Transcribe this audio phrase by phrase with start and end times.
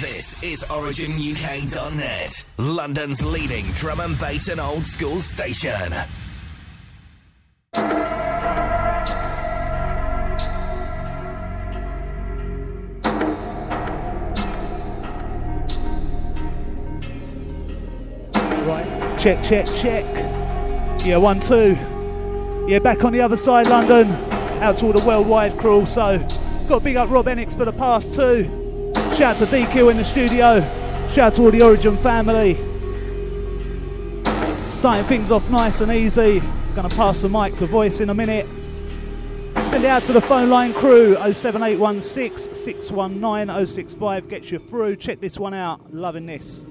[0.00, 5.92] This is OriginUK.net, London's leading drum and bass and old school station.
[18.64, 20.06] Right, check, check, check.
[21.04, 21.76] Yeah, one, two.
[22.66, 24.12] Yeah, back on the other side, London.
[24.62, 25.84] Out to all the worldwide crew.
[25.84, 26.26] So,
[26.70, 28.59] got big up Rob Enix for the past two.
[29.20, 30.60] Shout out to DQ in the studio.
[31.10, 32.54] Shout out to all the Origin family.
[34.66, 36.40] Starting things off nice and easy.
[36.74, 38.46] Gonna pass the mic to voice in a minute.
[39.66, 44.28] Send it out to the phone line crew 07816 619 065.
[44.30, 44.96] Gets you through.
[44.96, 45.92] Check this one out.
[45.92, 46.64] Loving this.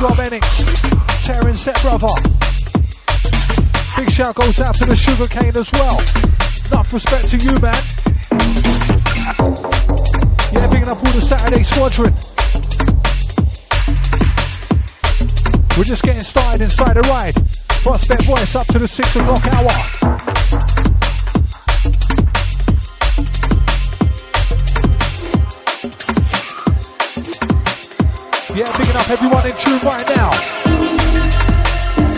[0.00, 0.64] Rob Enix,
[1.26, 2.06] Terran Set Brother.
[3.96, 5.98] Big shout goes out to the Sugarcane as well.
[6.70, 7.74] Enough respect to you, man.
[10.52, 12.14] Yeah, bigging up all the Saturday squadron.
[15.76, 17.34] We're just getting started inside the ride.
[17.82, 19.97] Prospect voice up to the six o'clock hour.
[28.58, 30.32] Yeah, bigging up everyone in tune right now.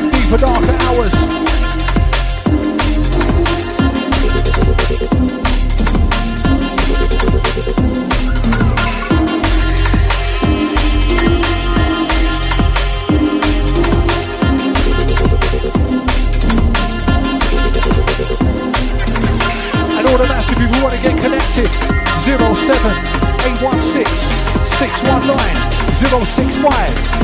[0.09, 1.13] Deeper, darker hours.
[19.93, 21.69] And all the massive people want to get connected.
[22.25, 24.07] 07816
[24.65, 27.21] 619 065.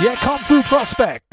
[0.00, 1.25] Yeah, come through Prospect.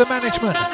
[0.00, 0.69] the management.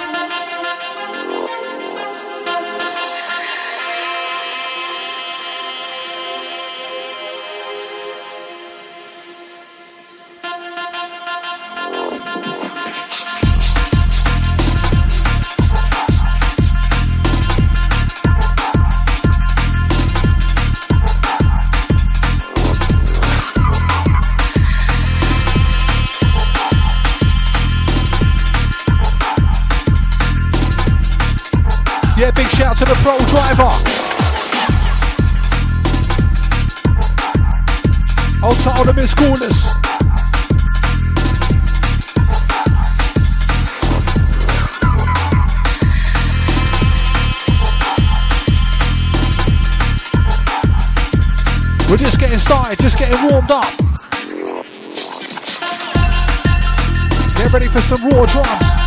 [57.56, 58.86] ready for some raw drums.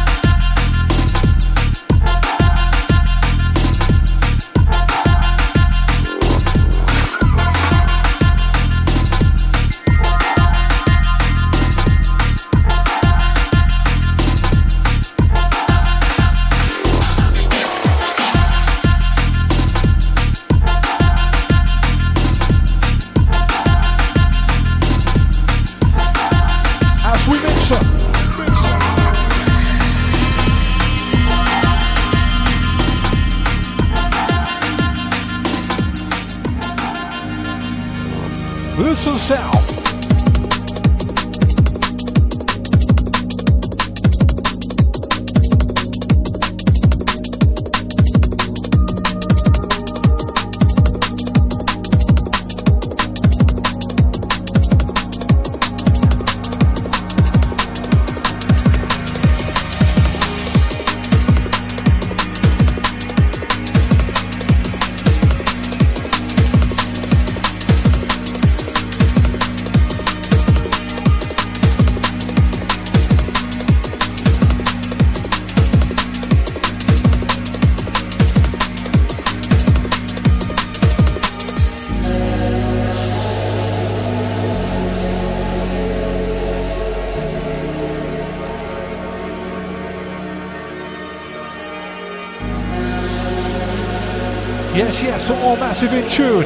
[95.81, 96.45] massive in tune.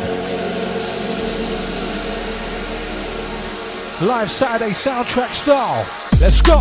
[4.08, 5.88] Live Saturday soundtrack style.
[6.20, 6.60] Let's go.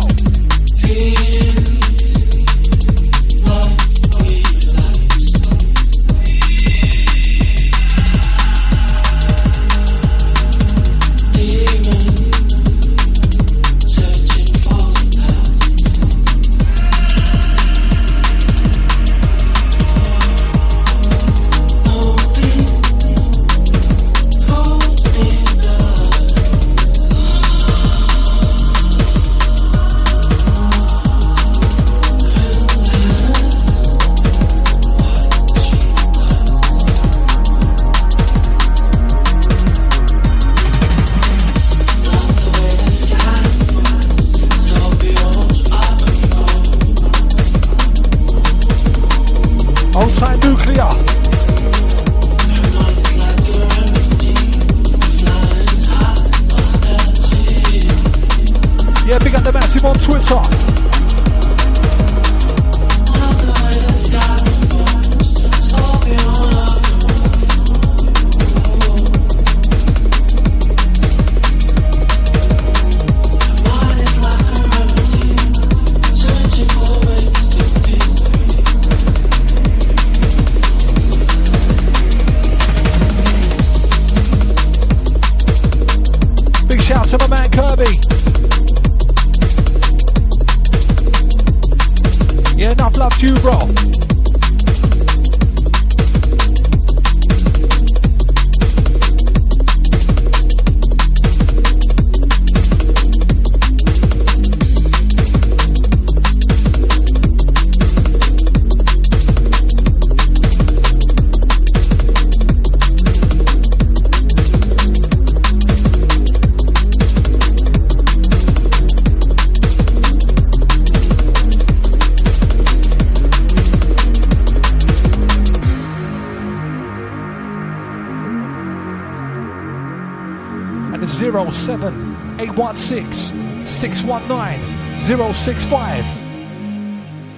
[131.33, 136.05] 07 816 619 065.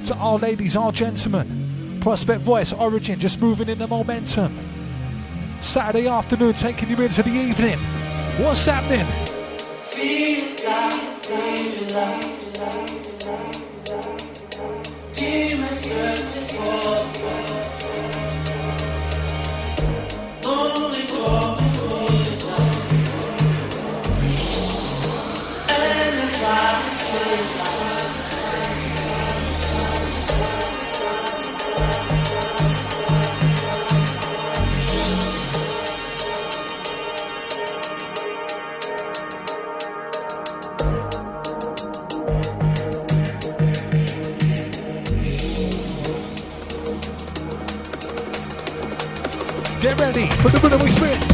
[0.07, 4.59] To our ladies, our gentlemen, Prospect Voice Origin just moving in the momentum.
[5.61, 7.79] Saturday afternoon taking you into the evening.
[8.37, 9.05] What's happening?
[9.85, 12.35] Feels like baby, like,
[15.13, 17.64] Demon searches for
[50.97, 51.24] for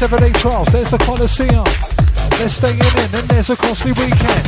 [0.00, 0.72] Seven, eight, twelve.
[0.72, 1.62] There's the Colosseum.
[2.38, 4.44] There's staying in, then there's a costly weekend.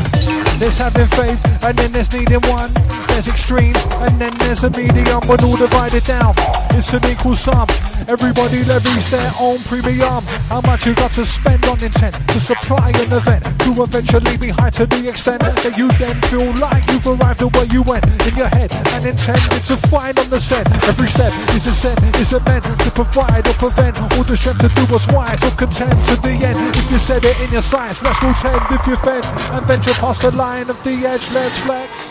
[0.57, 2.71] There's having faith, and then there's needing one.
[3.09, 6.33] There's extreme, and then there's a medium, but all divided down.
[6.71, 7.69] It's an equal sum.
[8.09, 10.25] Everybody levies their own premium.
[10.51, 14.49] How much you got to spend on intent to supply an event to eventually be
[14.49, 18.05] high to the extent that you then feel like you've arrived at where you went
[18.27, 20.67] in your head and intended to find on the set.
[20.89, 24.61] Every step is a set, is a meant to provide or prevent all the strength
[24.61, 26.59] to do what's wise or contend to the end.
[26.75, 29.95] If you said it in your sights, rest will tend if you fend and venture
[29.95, 31.31] past the line of the edge.
[31.31, 32.02] Let's flex.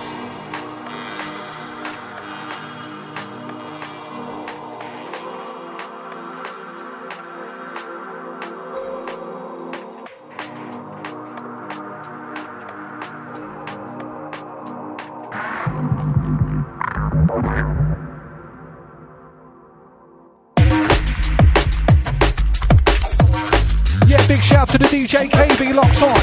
[25.61, 26.15] KB locked on.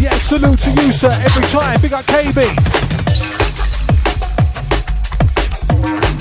[0.00, 1.80] Yeah, salute to you, sir, every time.
[1.80, 2.34] Big up KB.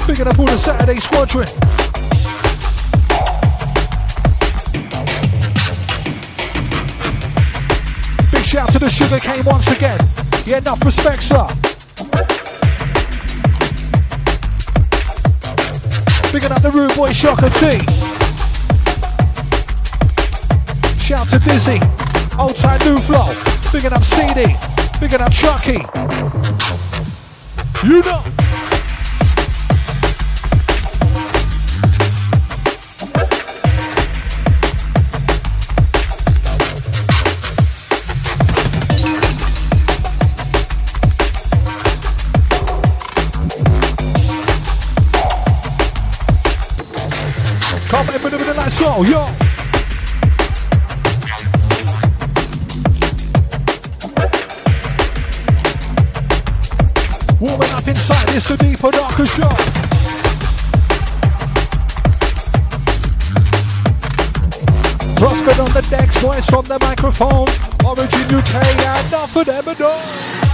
[0.05, 1.47] Bigging up all the Saturday squadron.
[8.31, 9.99] Big shout to the Sugar Cane once again.
[10.45, 11.47] Yeah, enough respect, sir.
[16.33, 18.08] Bigging up the Rude Boy Shocker T.
[21.09, 21.79] Shout to Dizzy,
[22.37, 23.33] Old Time New Flow,
[23.73, 24.55] bigging up CD,
[25.01, 25.79] bigging up Chucky.
[27.83, 28.23] You know.
[47.87, 49.48] Come on, with a nice slow, yo.
[58.39, 59.49] It's the deeper, darker show.
[65.49, 67.47] And on the decks, voice from the microphone.
[67.83, 68.55] Origin UK,
[68.85, 70.48] and not for them at all.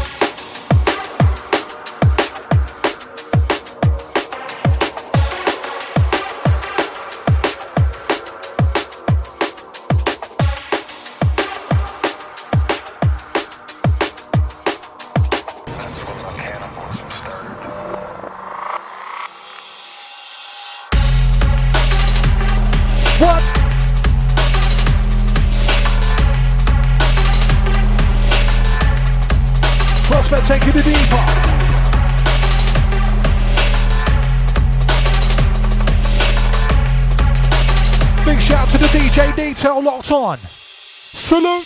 [39.66, 40.38] Detail locked on.
[40.38, 41.66] Salute.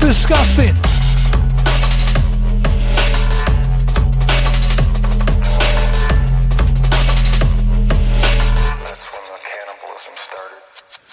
[0.00, 0.74] Disgusting.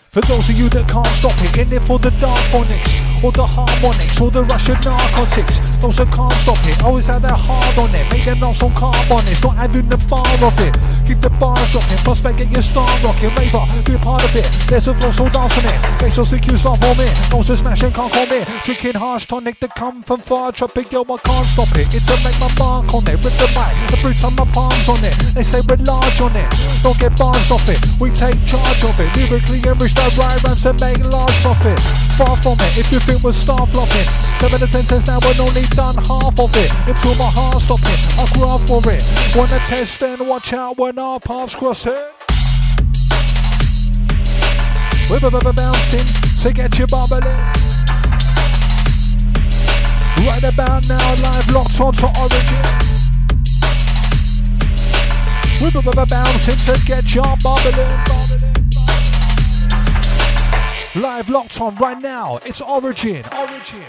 [0.10, 3.32] For those of you that can't stop it, in it for the dark phonics, or
[3.32, 5.60] the harmonics, all the Russian narcotics.
[5.80, 8.06] Those that can't stop it, always had their hard on it.
[8.12, 10.76] Make them not some carbonics, not having the bar of it.
[11.08, 13.34] Keep the bar dropping, prospect get your star rocking.
[13.36, 14.48] Raver, be a part of it.
[14.68, 15.78] There's a flow so dance on it.
[16.02, 17.08] Make so sick you start me.
[17.32, 18.40] Those that smashing can't call me.
[18.64, 20.52] Drinking harsh tonic that come from far.
[20.52, 21.92] Tropic, yo, I can't stop it.
[21.94, 23.20] It's to make my mark on it.
[23.20, 25.16] Rip the mic, the boots on my palms on it.
[25.36, 26.48] They say we're large on it.
[26.84, 27.80] Don't get bars off it.
[28.00, 29.12] We take charge of it.
[29.16, 32.09] Lyrically enrich the right rhymes and make large profit.
[32.20, 34.04] Far from it, if you think we're star flopping.
[34.36, 38.00] Seven and ten now, we're only done half of it until my heart stopped it.
[38.20, 39.02] I up for it.
[39.38, 41.96] Wanna test and watch out when our paths cross it.
[45.10, 45.22] We're
[45.54, 46.06] bouncing
[46.44, 47.24] to get you bubbling.
[50.28, 52.66] Right about now, live locked onto Origin.
[55.62, 58.29] We're bouncing to get you bubbling.
[60.96, 62.40] Live locked on right now.
[62.46, 63.24] It's Origin.
[63.32, 63.84] Origin.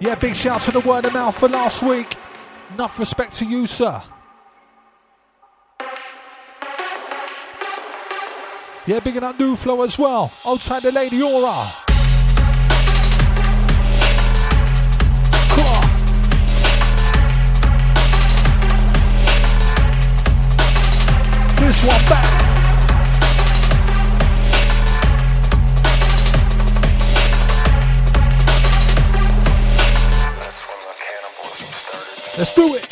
[0.00, 2.12] Yeah, big shout to the word of mouth for last week.
[2.74, 4.02] Enough respect to you, sir.
[8.84, 10.32] Yeah, big up New Flow as well.
[10.44, 11.81] Outside the Lady Aura.
[22.08, 22.42] Back.
[32.38, 32.91] Let's do it.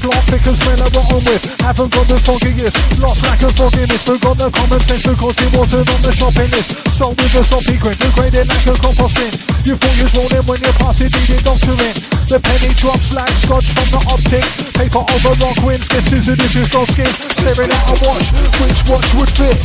[0.00, 1.44] The plot thickens, smell a rotten with.
[1.60, 4.02] Haven't got the foggiest, lost lack of fogginess.
[4.02, 6.70] Forgot the common sense because it wasn't on the shopping list.
[6.90, 9.53] So with a sloppy grin, degraded like a compost bin.
[9.64, 11.96] You thought you was rolling when you pass it, needed doctoring.
[12.28, 14.44] The penny drops like scotch from the optic.
[14.76, 17.08] Paper over rock wins, get scissored you've got skin.
[17.08, 18.28] Staring at a watch,
[18.60, 19.56] which watch would fit?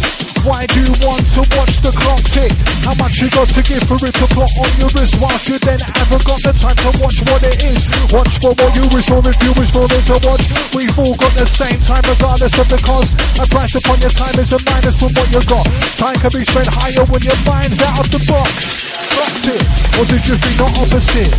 [0.48, 2.56] Why do you want to watch the clock tick?
[2.88, 5.60] How much you got to give for it to plot on your wrist whilst you
[5.68, 7.84] then haven't got the time to watch what it is?
[8.16, 10.48] Watch for what you wish for if you wish for it to watch.
[10.72, 13.20] We've all got the same time regardless of the cost.
[13.36, 15.68] A price upon your time is a minus from what you've got.
[16.00, 18.99] Time can be spent higher when your mind's out of the box.
[19.20, 21.34] That's or did you think the opposite?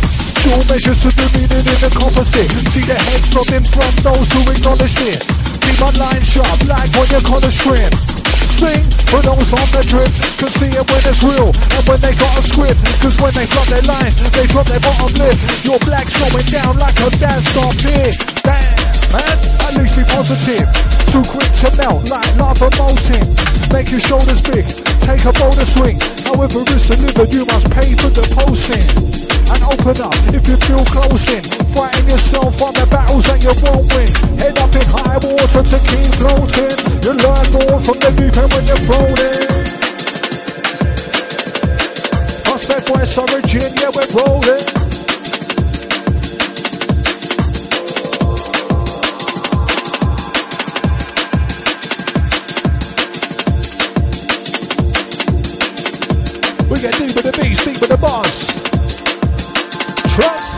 [0.45, 2.49] Dual measures to the meaning in the composite.
[2.69, 5.21] See the heads nodding from those who acknowledged it.
[5.65, 7.93] Keep my line sharp like when you're caught a shrimp
[8.61, 10.11] sing for those on the drip.
[10.37, 12.77] Can see it when it's real and when they got a script.
[13.01, 15.37] Cause when they drop their lines they drop their bottom lip.
[15.65, 18.13] Your black slowing down like a dance star pig
[19.11, 19.51] damn
[20.21, 20.69] positive.
[21.09, 23.25] Too quick to melt like lava molten.
[23.73, 24.63] Make your shoulders big,
[25.01, 25.97] take a bolder swing.
[26.23, 28.85] However it's delivered, you must pay for the posting.
[29.51, 31.43] And open up if you feel close in.
[31.73, 34.07] Fighting yourself on the battles that you won't win.
[34.39, 36.77] Head up in high water to keep floating.
[37.03, 39.41] You learn more from the deep end when you're floating.
[42.45, 45.00] Prospect West Origin, yeah, we're rolling.
[56.71, 58.47] We get deep with the beats, deep with the boss.
[60.15, 60.50] Trust.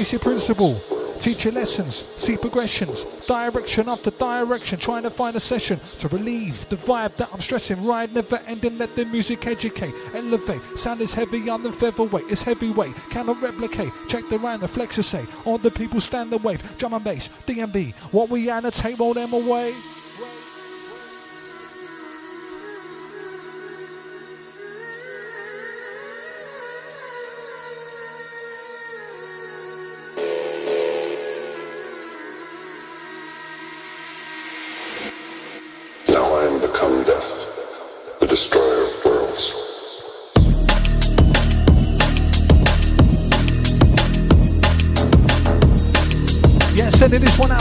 [0.00, 0.80] Basic principle.
[1.20, 6.66] Teach your lessons, see progressions, direction after direction, trying to find a session to relieve
[6.70, 7.84] the vibe that I'm stressing.
[7.84, 10.62] Ride never ending, let the music educate, elevate.
[10.74, 13.92] Sound is heavy on the featherweight, it's heavyweight, cannot replicate.
[14.08, 16.62] Check the round, the flexor say, all the people stand the wave.
[16.78, 19.74] Drum and bass, DMB, what we annotate, roll them away.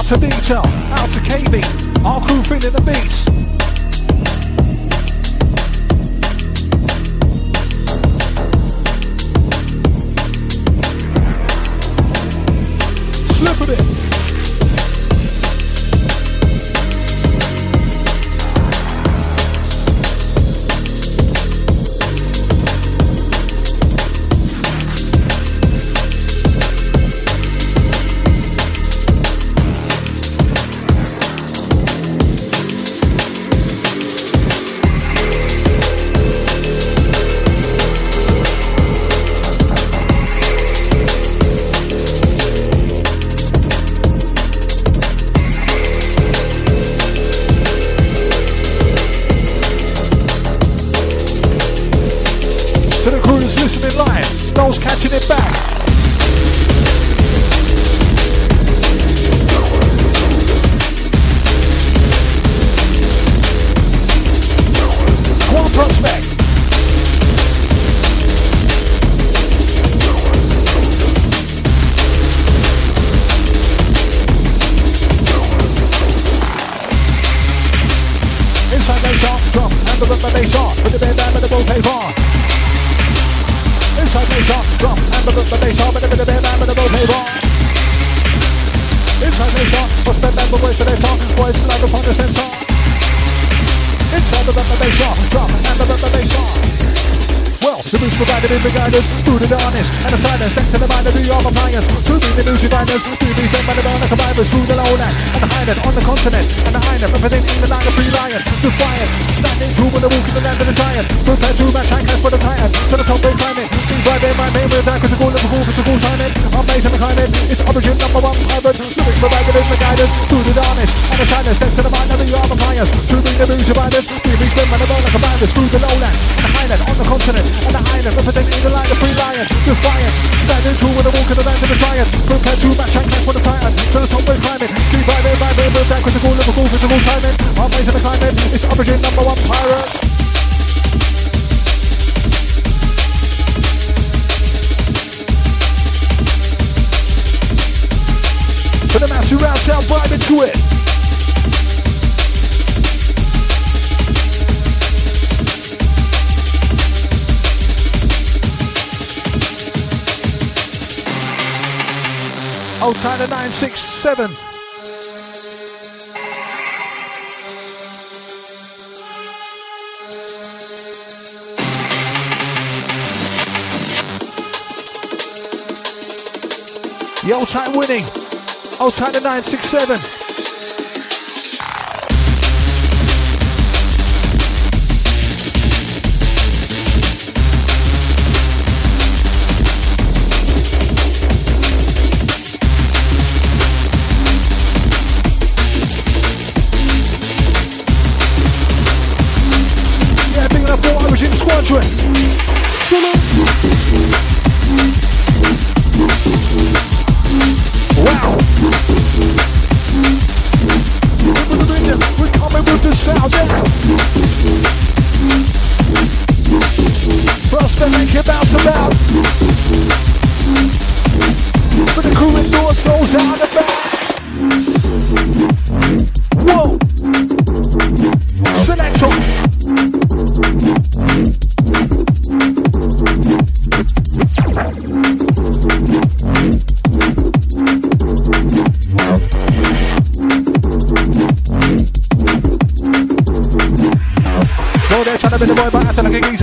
[0.09, 3.48] To Detail, out to KB, our crew feeling the beats.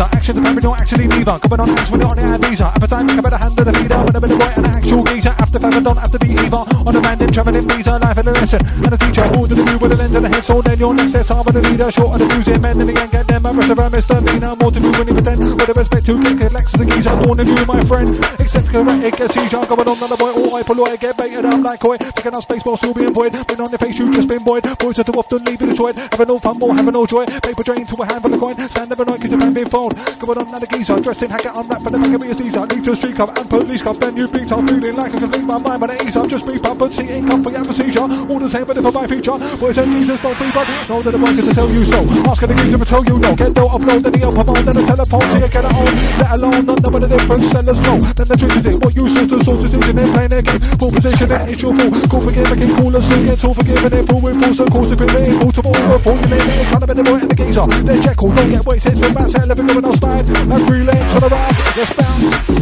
[0.06, 0.16] A geezer.
[0.16, 1.38] Action the parent, don't actually neither.
[1.38, 2.66] Coming on hands when you're on the ad visa.
[2.66, 3.98] Appetite, at the hand of the feeder.
[3.98, 5.34] When I'm in the boy, an actual geezer.
[5.38, 6.62] After five, I don't have to be either.
[6.86, 8.60] On a random traveling visa, life and a lesson.
[8.84, 10.44] And a teacher, to the view with a lens and a head.
[10.44, 11.90] So then your next steps are with the leader.
[11.90, 13.46] Short of the music, men in the end, get them.
[13.46, 14.24] I'm rest around.
[14.26, 14.56] Mina.
[14.56, 15.40] More to do when you pretend.
[15.40, 17.16] With the respect to kick it, Lex is a geezer.
[17.22, 18.08] Born in you, my friend.
[18.40, 19.64] Except correct, it gets seizure.
[19.66, 21.44] Going on another boy, all I pull away, get baited.
[21.44, 21.98] I'm like koi.
[21.98, 23.32] Taking out space while still being void.
[23.46, 24.64] Been on your face, you just been void.
[24.78, 25.98] Boys are too often leaving Detroit.
[25.98, 27.24] Having no fun, more having no joy.
[27.26, 28.56] Paper drain to a hand for the coin.
[28.68, 29.92] Stand every night, cause your man being phone.
[29.96, 31.00] Going on another geezer.
[31.00, 32.56] Dressed in hacker, rap for the back of as these.
[32.56, 33.96] I need to street cup and police cup.
[33.96, 36.16] Then you beat, I'm feeling like I can leave my mind by the ease.
[36.16, 38.04] I'm just beat up and see income for your seizure.
[38.04, 39.38] All the same, but if I buy feature.
[39.56, 42.00] Boys and Jesus don't be but know that the boy can tell you so.
[42.28, 43.30] Ask the geezer to tell you no.
[43.36, 45.88] Get no upload, then the up provide, then the telephone to you get it on.
[46.20, 47.96] Let alone none of the different sellers know.
[48.12, 50.60] Then the truth is it, what you source to source decision in playing their game.
[50.76, 51.94] Full position and it's your fault.
[52.10, 53.22] Call forgive, I can call us soon.
[53.24, 54.84] Get all forgiven and full with full circle.
[54.84, 56.18] Superior, multiple, overfull.
[56.20, 57.66] You name it, trying to be the boy and the geezer.
[57.86, 58.98] They're Jekyll, don't get it says.
[58.98, 60.26] When Matt's hell, living on slide.
[60.36, 61.76] On the.
[61.76, 62.56] Let's bounce.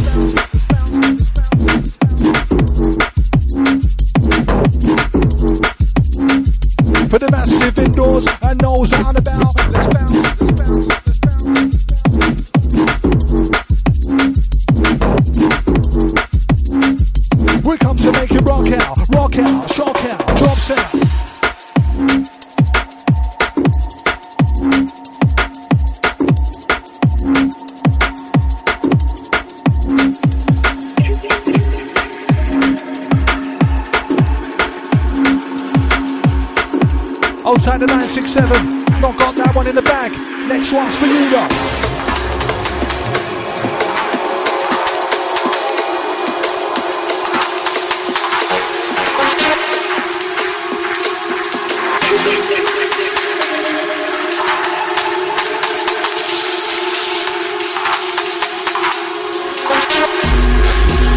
[7.09, 9.55] For the massive indoors and nose out about.
[9.71, 10.34] Let's bounce,
[37.79, 39.01] back to 967.
[39.01, 40.11] Not got that one in the bag.
[40.47, 41.47] Next one's for you, though.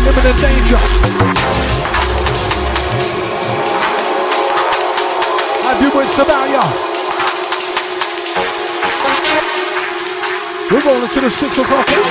[0.08, 1.37] imminent danger.
[6.18, 6.60] About ya?
[10.68, 12.02] We're rolling to the six o'clock hour.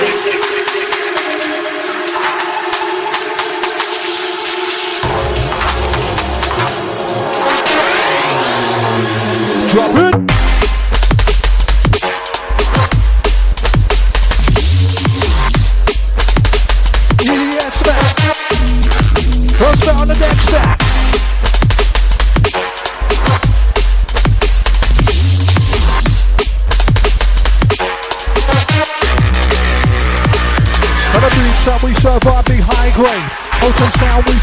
[9.68, 10.17] Drop it.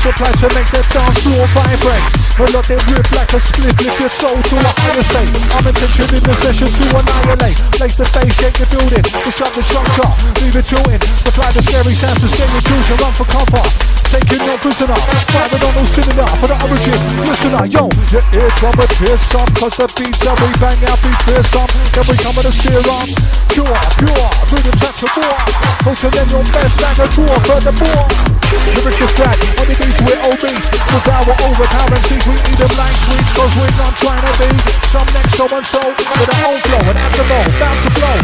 [0.05, 2.05] Supply to make the dance floor vibrate.
[2.37, 5.33] They rip like a split, lift your soul to a higher state.
[5.57, 7.57] I'm intention in the session to annihilate.
[7.73, 9.01] Place the face, shake the building.
[9.01, 10.09] Disrupt the structure,
[10.45, 11.01] leave it chewing.
[11.25, 13.65] Supply the scary sounds to scare your children, run for cover.
[14.13, 14.99] Taking no prisoner,
[15.33, 16.99] firing on no cylinder for the origin.
[17.25, 21.69] Listener, yo, your eardrum pierce some, cause the beats that we bang out be fearsome.
[21.97, 23.09] Then we come with a serum.
[23.49, 25.39] Pure, pure, rhythms that's a war.
[25.81, 28.34] Hotter than your best bag of draw, furthermore.
[28.77, 30.67] Lyrics are flat, on the beats we're obese.
[30.69, 34.49] Devour overpowering seeds, we eat them like sweets, cause we're not trying to be
[34.89, 35.81] some next so and so.
[35.81, 38.17] With our own flow, and at the low, bounce to know,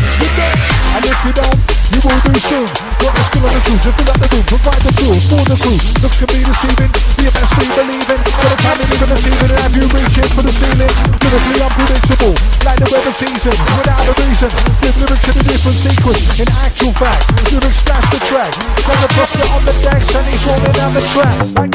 [0.97, 2.67] and if you don't, you will do soon.
[3.01, 5.43] Got the skill on the truth, to fill up the room, provide the tools for
[5.43, 5.79] the crew.
[6.01, 8.19] Looks can be deceiving, a best we believe in.
[8.21, 10.93] By the time you even deceiving, and have you reaching for the ceiling?
[11.21, 14.49] Lyrically unpredictable, like the weather seasons, without a reason.
[14.81, 16.21] Give lyrics in a different sequence.
[16.39, 18.51] In actual fact, lyrics splash the track.
[18.79, 21.35] Send the prospect on the decks, and he's rolling down the track.
[21.57, 21.73] Like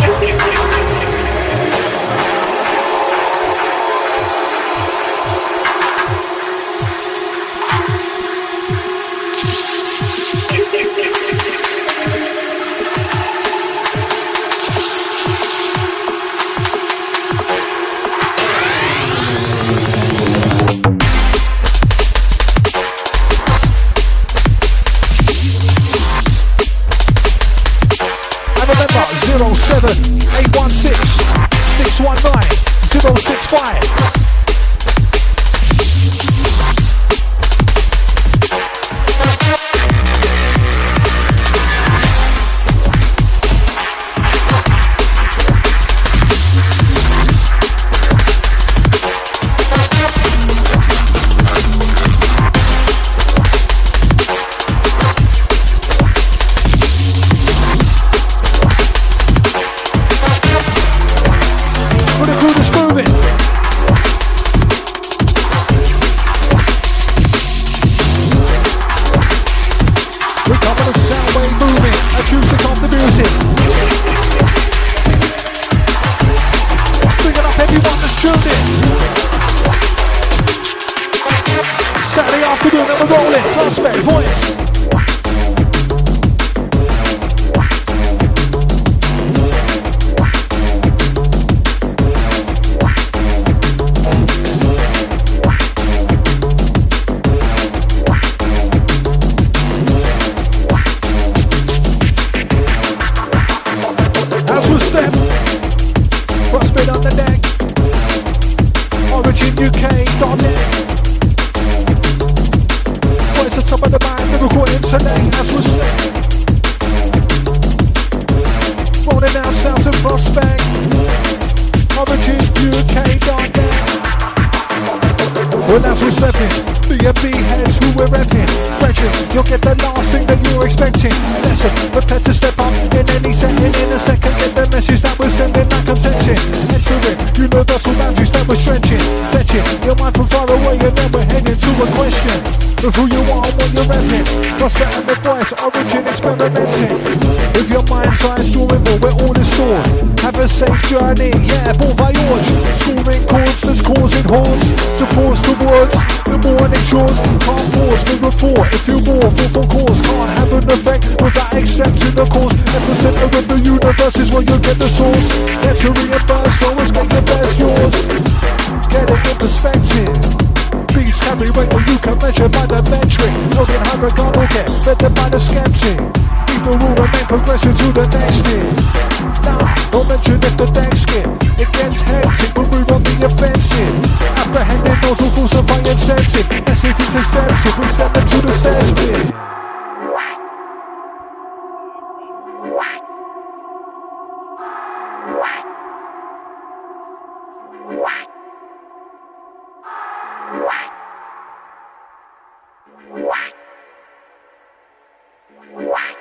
[205.55, 206.16] What?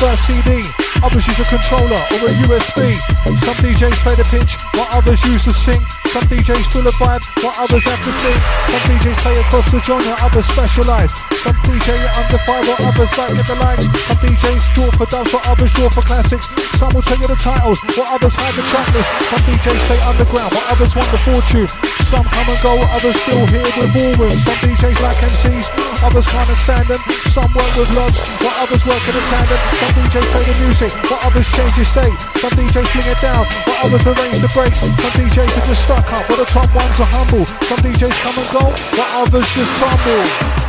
[0.00, 0.64] Prefer CD,
[1.02, 2.79] I others use a controller or a USB.
[6.50, 8.40] DJs feel a vibe, while others have to think.
[8.66, 11.14] Some DJs play across the genre, others specialise.
[11.46, 13.86] Some DJ under fire, while others like get the likes.
[13.86, 16.50] Some DJs draw for dubs, while others draw for classics.
[16.74, 19.06] Some will tell you the titles, while others hide the track list.
[19.30, 21.70] Some DJs stay underground, while others want the fortune.
[22.10, 24.42] Some come and go, others still here with ballrooms.
[24.42, 25.70] Some DJs like MCs,
[26.02, 26.98] others can't stand them.
[27.30, 29.60] Some work with loves, while others work in a tandem.
[29.78, 32.18] Some DJs play the music, while others change the state.
[32.42, 34.82] Some DJs fling it down, while others arrange the breaks.
[34.82, 37.44] Some DJs are just stuck up, the top ones are humble.
[37.68, 38.64] Some DJs come and go,
[38.96, 40.59] while others just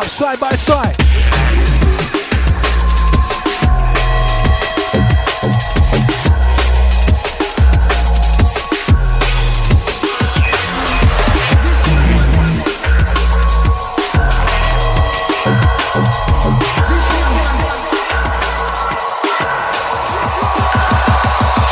[0.00, 0.08] tumble.
[0.08, 0.96] side by side.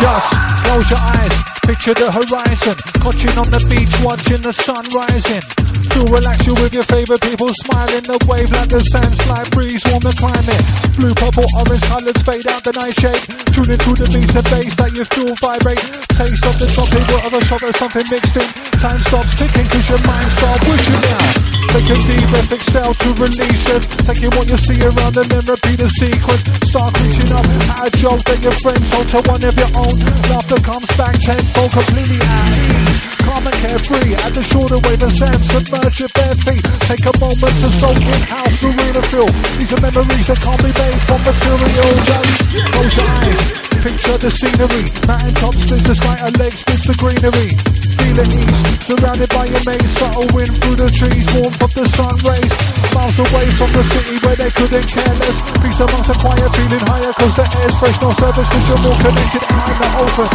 [0.01, 0.33] Just
[0.64, 5.68] close your eyes, picture the horizon, crouching on the beach, watching the sun rising
[5.99, 8.05] to relax you with your favorite people smiling.
[8.07, 10.62] The wave like the sand slide breeze, warm the climate.
[10.94, 13.18] Blue, purple, orange colors fade out the night shade.
[13.51, 15.82] Tune into the beats and bass that you feel vibrate.
[16.14, 18.46] Taste of the a shot of something mixed in.
[18.78, 21.26] Time stops ticking cause your mind starts pushing now.
[21.74, 23.84] Take a deep breath, exhale to release stress.
[24.07, 26.46] Taking what you see around and then repeat the sequence.
[26.62, 29.96] Start reaching up at a joke that your friends hold to one of your own.
[30.30, 33.18] Laughter comes back tenfold, completely at ease.
[33.25, 35.43] Calm and carefree at the shoulder wave of sand.
[35.45, 36.64] Submerge your bare feet.
[36.87, 39.31] Take a moment to soak in how surreal it feel.
[39.59, 41.91] These are memories that can't be made from material.
[42.05, 42.31] Just
[42.73, 43.41] close your eyes.
[43.83, 44.85] Picture the scenery.
[45.07, 47.88] Mountain top splits the sky, a leg splits the greenery.
[47.99, 49.99] Feel ease, surrounded by your mates.
[49.99, 52.55] Subtle wind through the trees, warm of the sun rays
[52.94, 56.84] Miles away from the city where they couldn't care less Peace amongst the quiet, feeling
[56.86, 60.28] higher cause the air's fresh No service cause you're more connected in the open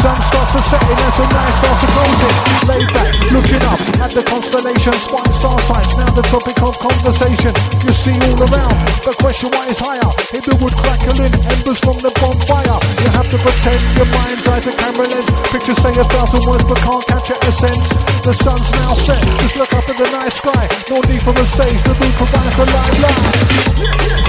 [0.00, 2.34] Sun starts to set in and some night starts to close it
[2.68, 7.54] Laid back, looking up at the constellation, spine star signs, now the topic of conversation.
[7.82, 10.10] You see all around, the question why is higher.
[10.34, 12.78] In the wood crackling, embers from the bonfire.
[13.02, 15.30] You have to pretend your mind's eye to camera lens.
[15.54, 17.88] Pictures say a thousand words but can't capture essence.
[18.22, 20.68] The sun's now set, just look up at the night sky.
[20.90, 24.26] No need for a stage, the moon provides a lifeline.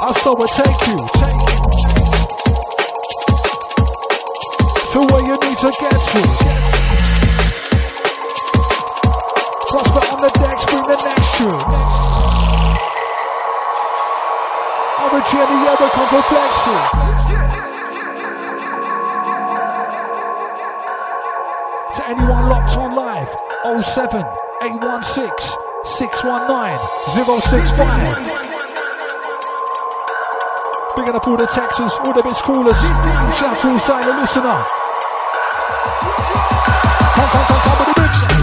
[0.00, 1.68] I saw it take you, take you
[4.92, 6.22] to where you need to get to.
[9.68, 11.62] Prospect on the decks, bring the next tune.
[14.98, 17.07] On the journey, ever come for flex
[21.98, 23.26] To anyone locked on live,
[23.82, 24.22] 07
[24.62, 26.78] 816 619
[27.42, 27.74] 065.
[30.94, 32.78] Big up all the Texans, all the best callers.
[33.34, 34.62] Shout to all silent listener.
[37.18, 38.37] Come, come, come, come with the bitch.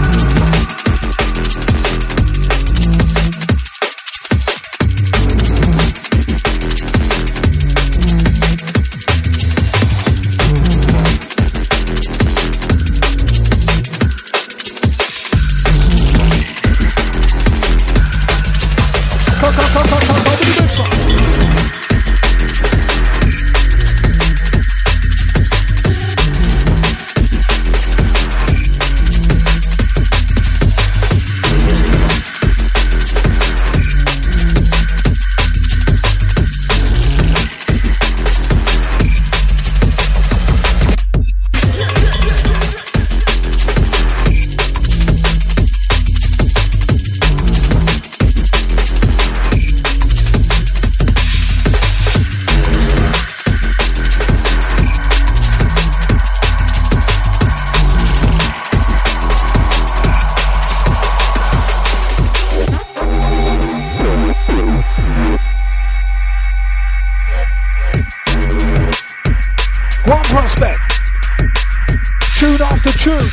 [72.76, 73.30] Tune after tune.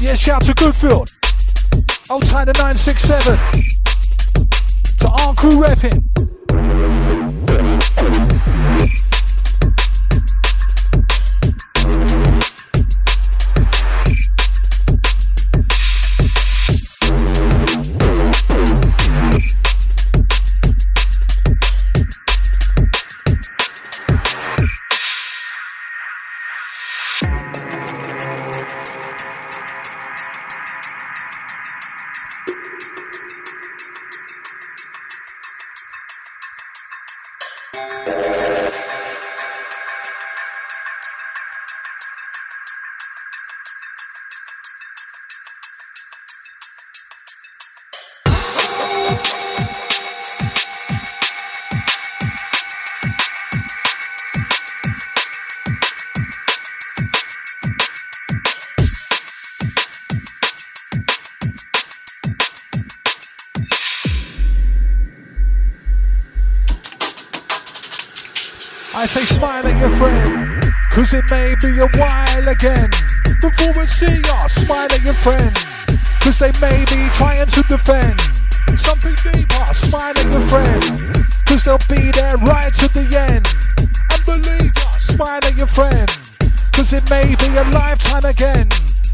[0.00, 1.10] Yeah, shout to Goodfield.
[2.10, 3.38] Old Tyler 967.
[5.00, 6.09] To our crew repping.
[71.60, 72.90] Be a while again.
[73.40, 75.54] Before we see ya, smile at your friend,
[76.20, 78.20] cause they may be trying to defend.
[78.76, 80.82] Something deeper, smile at your friend,
[81.46, 83.46] cause they'll be there right to the end.
[83.78, 86.08] And believe us, smile at your friend,
[86.72, 88.68] cause it may be a lifetime again.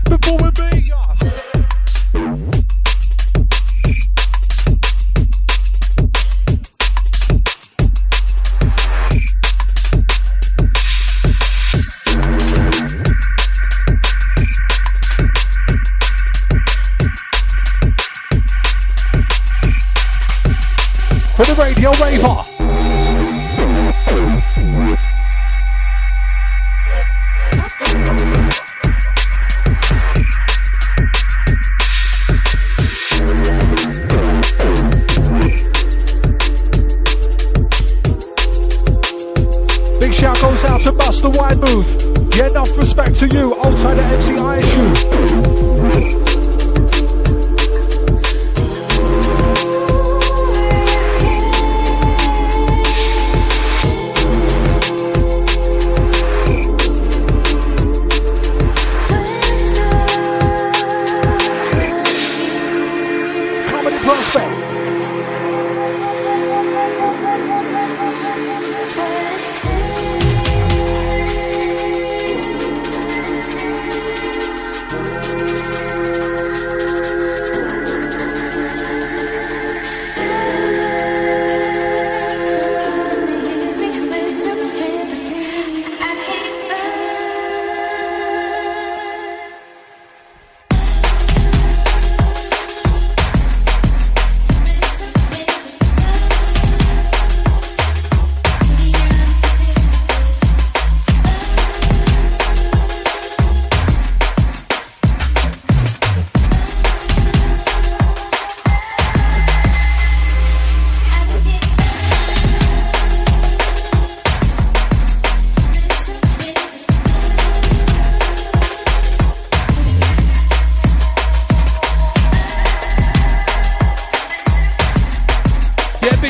[0.04, 2.55] Before we meet ya.
[21.36, 22.44] For the radio raver.
[40.00, 42.34] Big shout goes out to Buster Wide Booth.
[42.34, 45.65] Yeah, enough respect to you, old tight MC Shoe.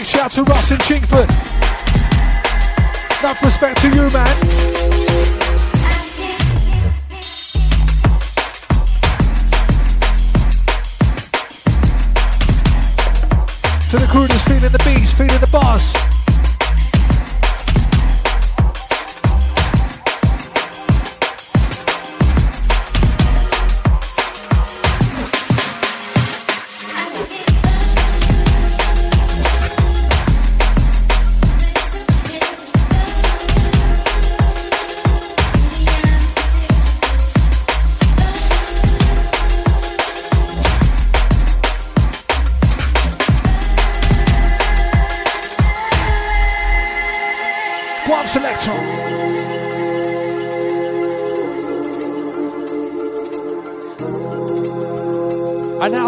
[0.07, 1.29] Shout to Russ in Chingford.
[3.21, 4.37] Enough respect to you, man.
[13.91, 16.26] To the crew that's feeling the beats, feeling the boss.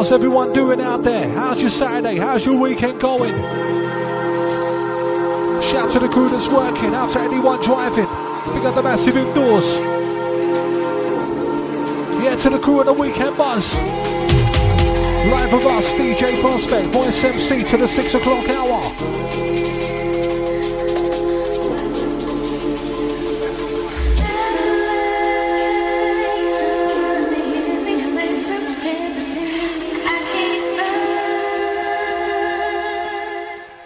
[0.09, 1.29] How's everyone doing out there?
[1.35, 2.17] How's your Saturday?
[2.17, 3.35] How's your weekend going?
[5.61, 8.07] Shout to the crew that's working, out to anyone driving.
[8.55, 9.79] Big up the massive indoors.
[12.25, 13.75] Yeah, to the crew at the weekend buzz.
[15.29, 19.98] Live with us, DJ Prospect, Voice MC to the 6 o'clock hour.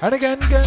[0.02, 0.61] And again, again,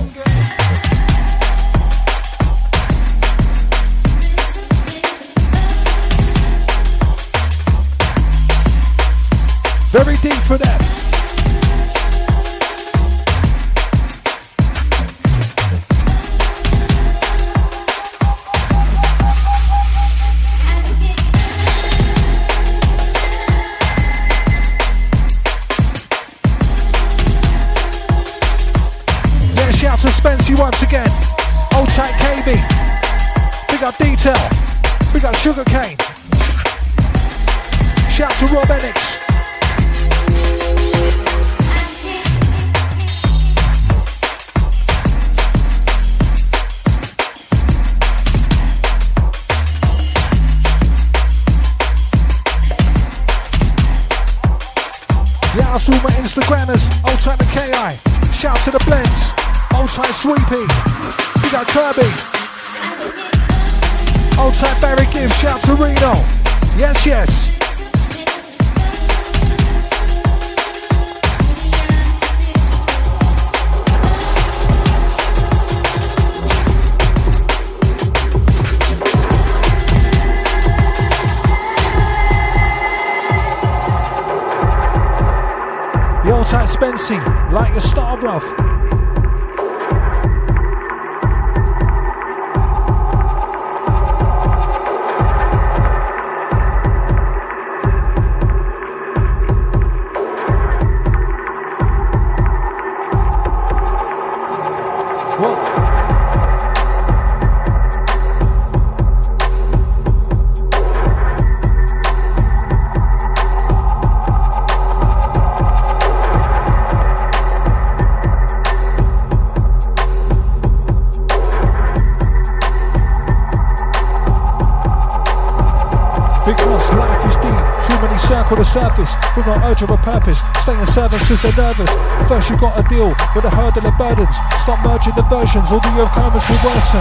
[126.76, 127.56] Because life is deep,
[127.88, 130.44] too many circle the surface with no urge of a purpose.
[130.60, 131.88] Stay in service because they're nervous.
[132.28, 134.36] First you gotta deal with the hurdle of burdens.
[134.60, 137.00] Stop merging the versions, all the occurrence will worsen.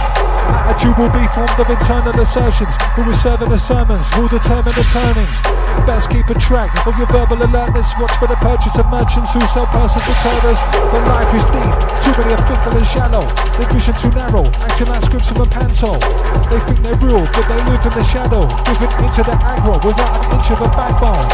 [0.63, 2.71] Attitude will be formed of internal assertions.
[2.95, 5.43] Who is serving the sermons, who'll determine the turnings.
[5.83, 7.91] Best keep a track of your verbal alertness.
[7.99, 10.59] Watch for the purchase of merchants who sell persons to turners.
[10.87, 13.27] But life is deep, too many are fickle and shallow.
[13.59, 15.99] Their vision too narrow, acting like scripts of a panto.
[16.47, 18.47] They think they're real, but they live in the shadow.
[18.63, 19.35] Driven into the
[19.65, 21.25] without an inch of a backbone.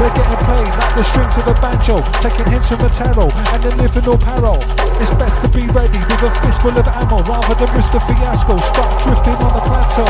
[0.00, 3.60] They're getting played like the strings of a banjo, taking hints from a tarot and
[3.60, 4.56] then living all paro.
[5.00, 8.56] It's best to be ready with a fistful of ammo rather than risk the fiasco.
[8.72, 10.08] Start drifting on the plateau.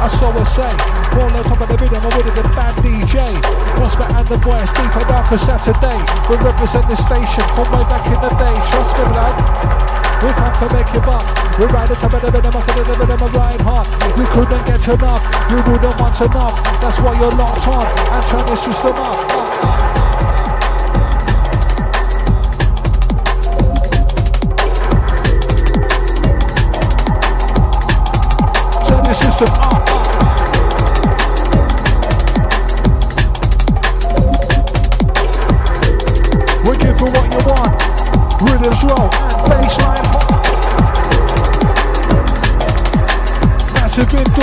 [0.00, 0.72] I saw her say,
[1.20, 3.36] all on top of the rhythm, I'm with the bad DJ.
[3.76, 6.00] Prospect and the boys, deep and for Saturday.
[6.32, 8.56] We represent the station from way back in the day.
[8.72, 9.36] Trust me, blood.
[10.24, 11.41] We come to make you buck.
[11.58, 13.86] We ride the top of the rhythm, in the rhythm, I'm riding hard.
[14.16, 16.80] You couldn't get enough, you wouldn't want enough.
[16.80, 19.18] That's why you're locked on and turn the system up.
[28.88, 29.81] Turn the system up.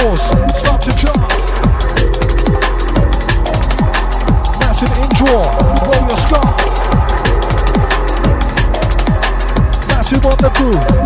[0.02, 0.22] course,
[0.58, 1.18] start to jump.
[4.60, 5.10] Massive an in
[5.88, 6.56] roll your scarf.
[9.88, 10.99] Massive on the groove.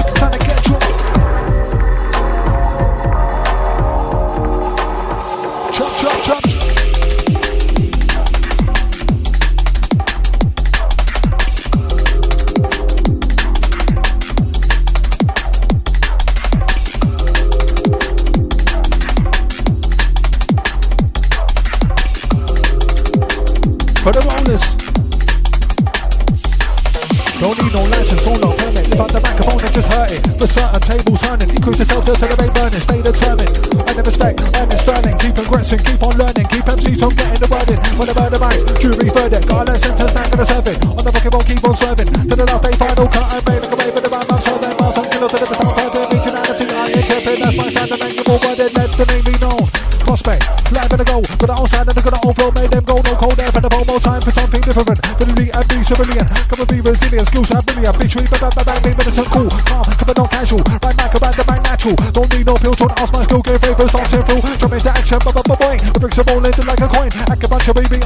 [61.84, 62.12] natural.
[62.12, 64.42] Don't need no filter, ask my skill, get favors, start fool.
[64.42, 64.58] through.
[64.58, 65.80] Jump into action, ba ba ba boing.
[65.84, 67.10] I bring a more landing like a coin.
[67.28, 68.03] Acupuncture, baby,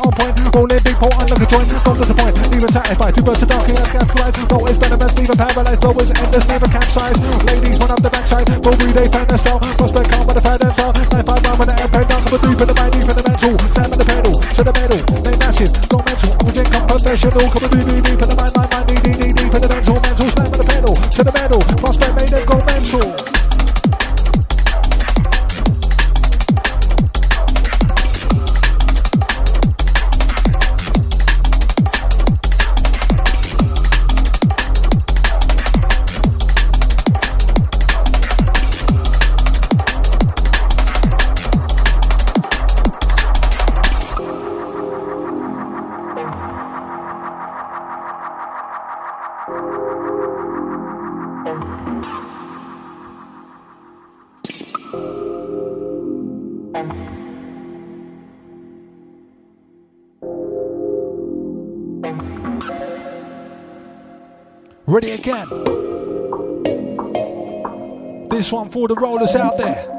[64.98, 65.48] Ready again.
[68.30, 69.97] This one for the rollers out there.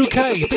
[0.00, 0.49] UK.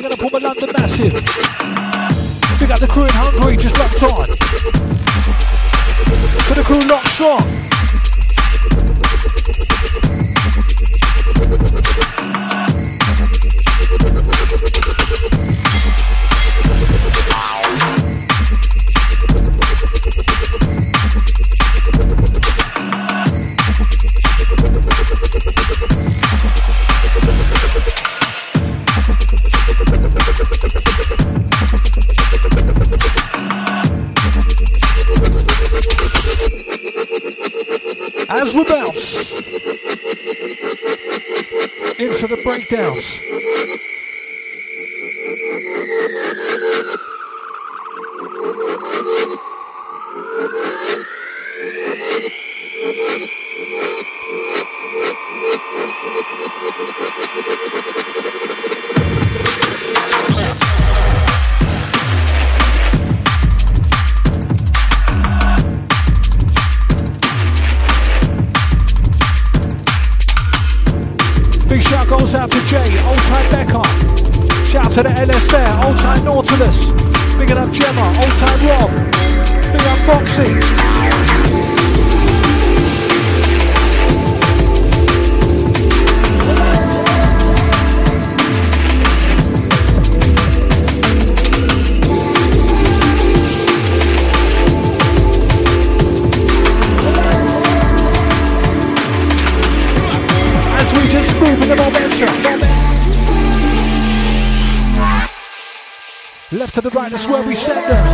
[107.13, 108.05] that's where we set them.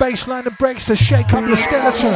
[0.00, 2.10] Baseline and breaks to shake up your skeleton.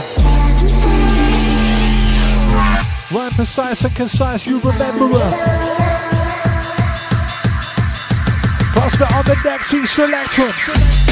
[3.15, 5.31] Rhyme precise and concise, you remember her.
[8.73, 11.10] Prospect on the next, he's selected.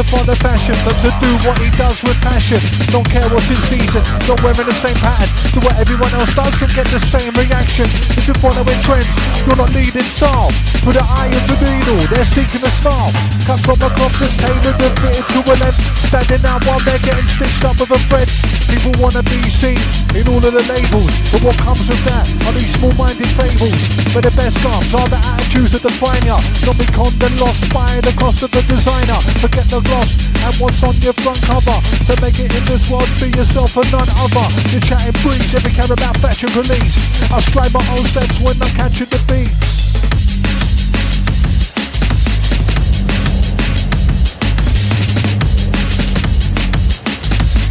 [0.00, 2.56] To follow fashion, but to do what he does with passion.
[2.88, 5.28] Don't care what's in season, not wearing the same pattern.
[5.52, 7.84] Do what everyone else does and get the same reaction.
[8.16, 9.12] If you're following trends,
[9.44, 10.48] you're not leading style.
[10.80, 13.12] For the eye of the needle, they're seeking a smile.
[13.44, 15.80] Cut from a cloth that's tailored and fitted to a length.
[16.00, 18.39] Standing out while they're getting stitched up with a thread.
[18.70, 19.76] People wanna be seen
[20.14, 23.76] in all of the labels, but what comes with that are these small-minded fables.
[24.14, 26.38] But the best comes are the attitudes that define ya.
[26.64, 29.18] Not be condemned lost by the cost of the designer.
[29.42, 30.14] Forget the gloss
[30.46, 31.78] and what's on your front cover.
[32.08, 34.46] To make it in this world, be yourself and none other.
[34.70, 36.96] You're chatting breeze, every care about fashion release.
[37.28, 39.80] I stride my own steps when I'm catching the beats.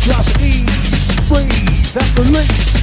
[0.10, 0.39] Just
[1.94, 2.74] breathe, and release.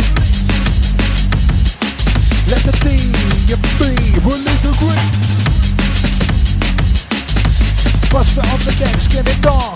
[2.49, 3.13] Let the theme
[3.49, 3.95] you be,
[4.25, 5.01] release the grip.
[8.11, 9.75] Bust it on the decks, get it dark.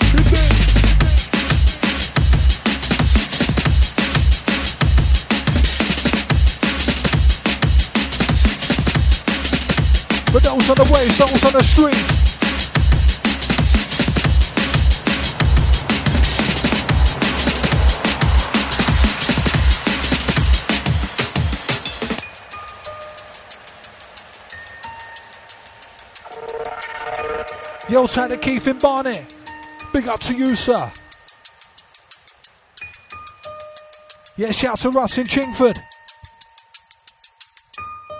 [10.33, 12.20] But those on the waves, those on the street.
[28.01, 29.19] Yo, to Keith and Barney.
[29.93, 30.91] Big up to you, sir.
[34.35, 35.77] Yeah, shout to Russ in Chingford.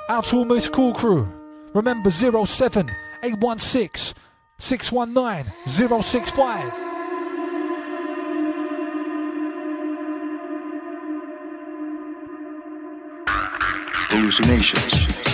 [0.07, 1.27] Out to all Miss Cool Crew.
[1.73, 2.91] Remember 07
[3.23, 4.13] 816
[4.59, 6.73] 619 065.
[14.11, 15.30] Hallucinations.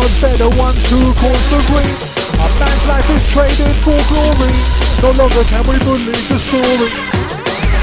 [0.00, 2.00] Cause they're the ones who cause the grief.
[2.40, 4.52] A man's life is traded for glory.
[5.04, 6.88] No longer can we believe the story.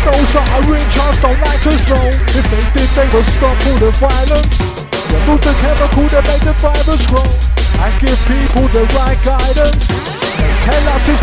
[0.02, 2.02] Those that are in charge don't like us, no.
[2.34, 4.56] If they did, they would stop all the violence.
[5.14, 7.28] Remove the chemical that make the virus grow
[7.86, 9.97] and give people the right guidance.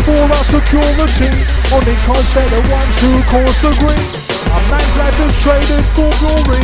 [0.05, 1.33] For our security,
[1.73, 4.09] only cause they're the ones who cause the grief.
[4.53, 6.61] A man's life is traded for glory.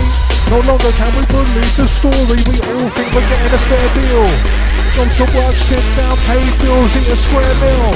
[0.54, 2.38] No longer can we believe the story.
[2.46, 4.30] We all think we're getting a fair deal.
[4.94, 7.92] Come to work, sit down, pay bills, eat a square meal.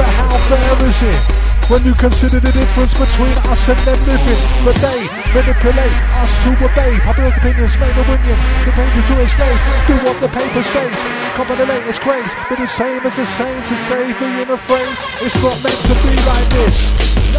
[0.00, 1.20] But how fair is it?
[1.68, 6.48] When you consider the difference between us and them living, but they manipulate us to
[6.64, 10.62] obey public opinions, made a union, to paint to a slave, do what the paper
[10.62, 10.96] says,
[11.36, 14.88] cover the latest craze, but the same as the same to save being afraid.
[15.20, 17.35] It's not meant to be like this.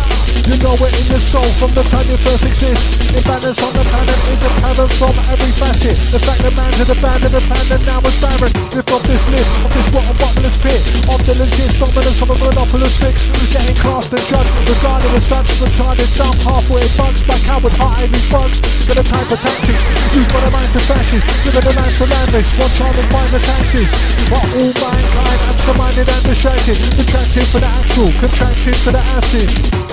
[0.48, 3.04] You know it in your soul from the time you first exist.
[3.12, 5.92] Imbalance on the planet is apparent from every facet.
[6.08, 8.52] The fact that man's in the band of the band and now is barren.
[8.72, 10.80] Lift off this lid, of this rotten bottomless pit.
[11.12, 13.28] Of the legit dominance of a monopolist fix.
[13.52, 15.52] Getting classed and judged, regarded as such.
[15.60, 18.64] Retarded, dumb, halfway bugs, back out with hot Ivy bugs.
[18.88, 19.84] Got a type of tactics
[20.16, 21.28] used by the minds of fascists.
[21.44, 23.92] Given the lands to land this, one child and find the taxes.
[24.32, 26.80] But all mankind absent-minded and distracted.
[26.96, 29.87] Attracted for the actual, contracted to the acid.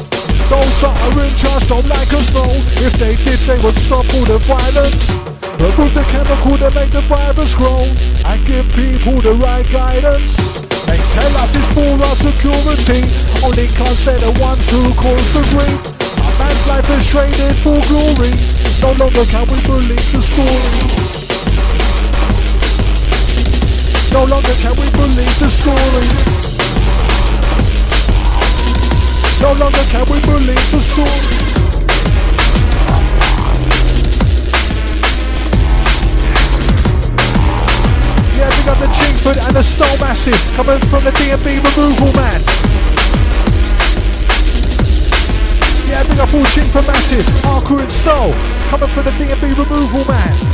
[0.52, 2.44] Those that are in charge don't like us, no.
[2.84, 5.08] If they did, they would stop all the violence.
[5.56, 7.88] Remove the chemical that make the virus grow
[8.28, 10.36] and give people the right guidance.
[10.84, 13.00] They tell us it's for our security,
[13.40, 15.80] only cause they're the ones who cause the grief.
[16.20, 18.36] A man's life is traded for glory.
[18.84, 20.60] No longer can we believe the story.
[24.12, 26.43] No longer can we believe the story.
[29.44, 31.10] No longer can we believe the story.
[38.38, 42.40] Yeah, we got the Chingford and the Stole Massive coming from the DMB removal man.
[45.90, 48.32] Yeah, big up all Chingford Massive, Harker and Stole
[48.70, 50.53] coming from the DMB removal man.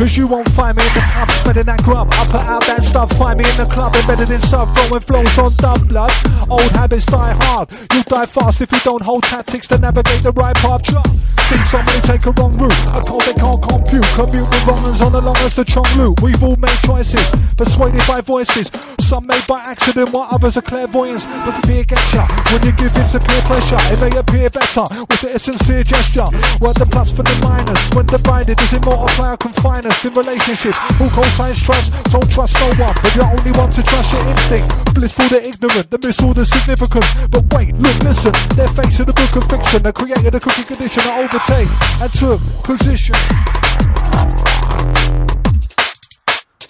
[0.00, 2.08] Cause you won't find me in the pub smelling that grub.
[2.12, 5.36] I put out that stuff, find me in the club embedded in sub, throwing flows
[5.36, 6.10] on dub blood.
[6.48, 10.32] Old habits die hard, you'll die fast if you don't hold tactics to navigate the
[10.32, 10.82] right path.
[10.84, 11.12] Trust.
[11.52, 14.06] Seen somebody take a wrong route, a call they can't compute.
[14.16, 16.22] Commute with ones on the longest to Chong loop.
[16.22, 17.26] We've all made choices,
[17.58, 18.70] persuaded by voices.
[19.00, 21.26] Some made by accident, while others are clairvoyance.
[21.26, 22.24] But fear gets ya
[22.54, 23.76] when you give in to peer pressure.
[23.92, 24.86] It may appear better.
[25.10, 26.30] Was it a sincere gesture?
[26.62, 27.90] Were the plus for the minus?
[27.92, 30.78] When divided, does it multiply or confine us in relationships?
[30.98, 31.92] Who co-signs trust?
[32.10, 34.94] Don't trust no one, but you're only one to trust your instinct.
[34.94, 37.06] Blissful the ignorant, that miss all the significance.
[37.30, 38.32] But wait, look, listen.
[38.56, 42.40] They're facing the book of fiction that created a cookie condition that overtake and took
[42.62, 43.16] position.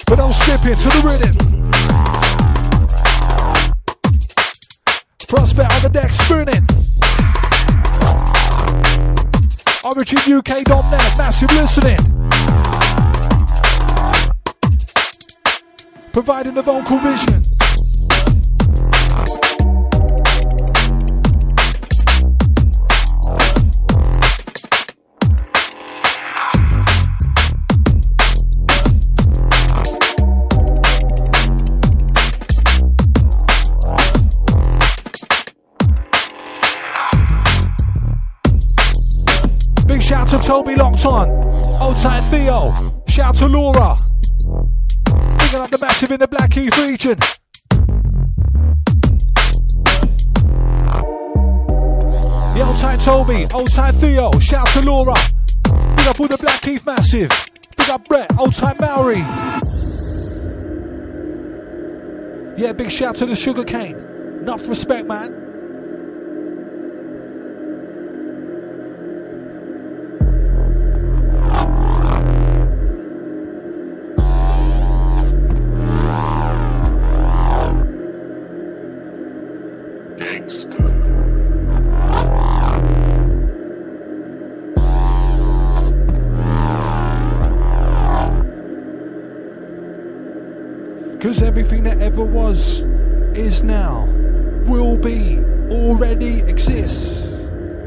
[0.06, 1.36] But don't skip into the rhythm.
[5.28, 6.66] Prospect on the deck spinning.
[9.82, 12.79] OriginUK.net, massive listening.
[16.12, 17.44] Providing the vocal vision.
[39.86, 41.30] Big shout to Toby locked on.
[41.80, 43.00] Old tight Theo.
[43.06, 43.96] Shout to Laura.
[45.50, 47.18] Picking up the massive in the Blackheath region.
[52.54, 55.14] The old tight Toby, old tight Theo, shout out to Laura.
[55.96, 57.30] Big up all the Blackheath massive.
[57.76, 59.16] Big up Brett, old tight Maori.
[62.56, 63.96] Yeah, big shout to the sugarcane.
[64.42, 65.39] Enough respect, man.
[91.30, 92.80] Cause everything that ever was,
[93.38, 94.06] is now,
[94.66, 95.38] will be,
[95.70, 97.24] already exists.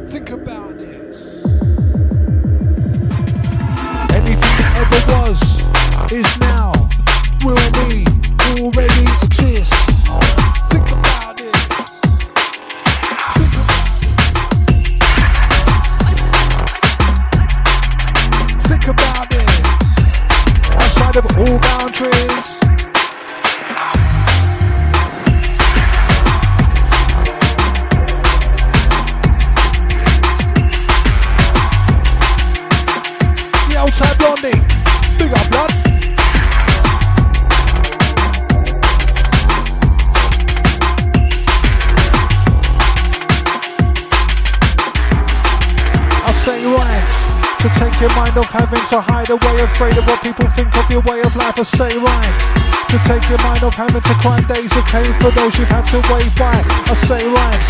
[0.07, 1.43] Think about this.
[4.13, 5.41] Anything that ever was,
[6.13, 6.71] is now,
[7.43, 8.05] will be,
[8.61, 10.42] already exists.
[48.03, 51.01] Your mind oh, off having to hide away, afraid of what people think of your
[51.07, 51.55] way of life.
[51.59, 52.43] I say rhymes
[52.91, 55.87] to take your mind off having to cry days of pain for those you've had
[55.95, 56.59] to wait by.
[56.91, 57.67] I say rhymes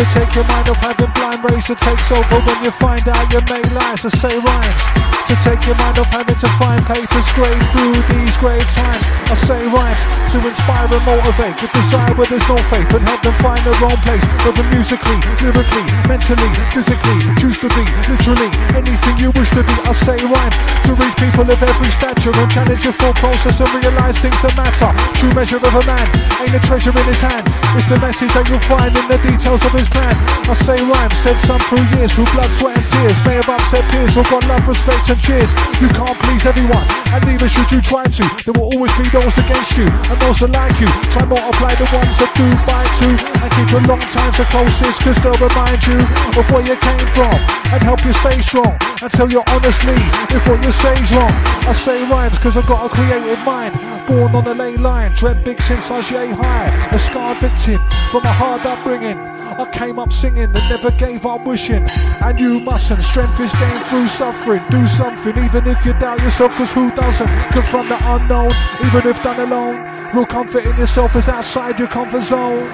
[0.00, 3.22] to take your mind off having blind rage that takes over when you find out
[3.30, 4.02] you made lies.
[4.04, 4.82] I say rhymes
[5.28, 9.04] to take your mind off having to find papers scrape through these grave times.
[9.30, 10.02] I say rhymes
[10.34, 13.78] to inspire and motivate, with desire where there's no faith, and help them find their
[13.86, 14.24] own place.
[14.44, 19.74] Whether musically, lyrically, mentally, physically, choose to be literally anything you wish to be.
[19.86, 20.56] I say rhymes
[20.90, 24.54] to reach people of every stature and challenge your full process and realize things that
[24.54, 24.90] matter.
[25.18, 26.06] True measure of a man
[26.42, 27.44] ain't a treasure in his hand.
[27.74, 30.14] It's the message that you'll find in the details of his plan.
[30.46, 33.18] I say rhymes, said some through years, through blood, sweat, and tears.
[33.26, 35.50] May have upset peers who got love, respect, and cheers.
[35.82, 38.24] You can't please everyone, and neither should you try to.
[38.46, 40.90] There will always be those against you, and those that like you.
[41.10, 45.02] Try multiply the ones that do fight too, and keep a long time for closest,
[45.02, 45.98] cause they'll remind you
[46.38, 47.34] of where you came from,
[47.74, 49.98] and help you stay strong, and tell you honestly
[50.30, 51.32] if what you say's wrong.
[51.64, 53.72] I say rhymes cause I got a creative mind,
[54.06, 57.80] born on the ley line, dread big since I was yay high, a scarred victim
[58.10, 59.16] from a hard upbringing.
[59.62, 61.86] I came up singing and never gave up wishing.
[62.26, 63.02] And you mustn't.
[63.02, 64.62] Strength is gained through suffering.
[64.68, 67.30] Do something, even if you doubt yourself, cause who doesn't?
[67.52, 68.52] Confront the unknown,
[68.84, 69.76] even if done alone.
[70.14, 72.68] Real comfort in yourself is outside your comfort zone.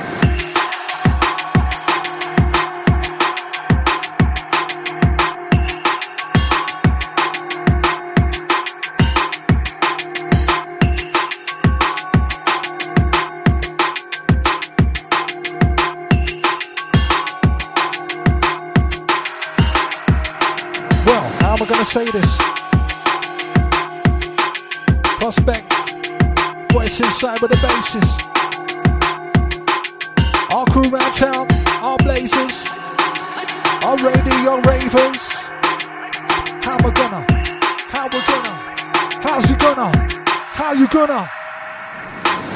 [21.91, 22.39] Say this?
[25.19, 25.73] prospect.
[26.73, 28.23] Voice inside with the basis.
[30.55, 31.47] Our crew round town,
[31.83, 32.65] our blazers,
[33.85, 35.35] our radio ravers.
[36.63, 37.27] How we gonna?
[37.91, 38.55] How we gonna?
[39.21, 39.91] How's he gonna?
[40.55, 41.25] How you gonna?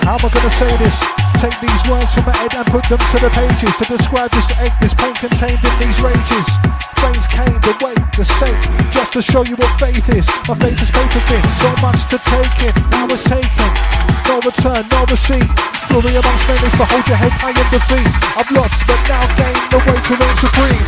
[0.04, 1.23] How am I gonna say this?
[1.44, 4.48] Take these words from my head and put them to the pages to describe this
[4.64, 6.48] egg, this pain contained in these rages.
[6.96, 8.56] Brains came, the weight, the sake,
[8.88, 10.24] just to show you what faith is.
[10.48, 12.72] My faith is paper thin, so much to take in.
[12.88, 13.70] Now it's taken,
[14.24, 15.44] no return, no receipt.
[15.92, 18.08] Glory amongst men is to hold your head high in defeat.
[18.40, 20.80] I've lost, but now gain the way to reign supreme.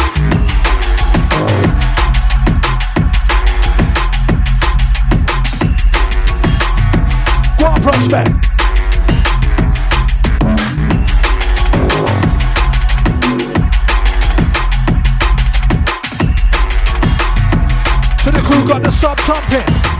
[7.60, 8.55] Go prospect.
[18.66, 19.95] Got the sub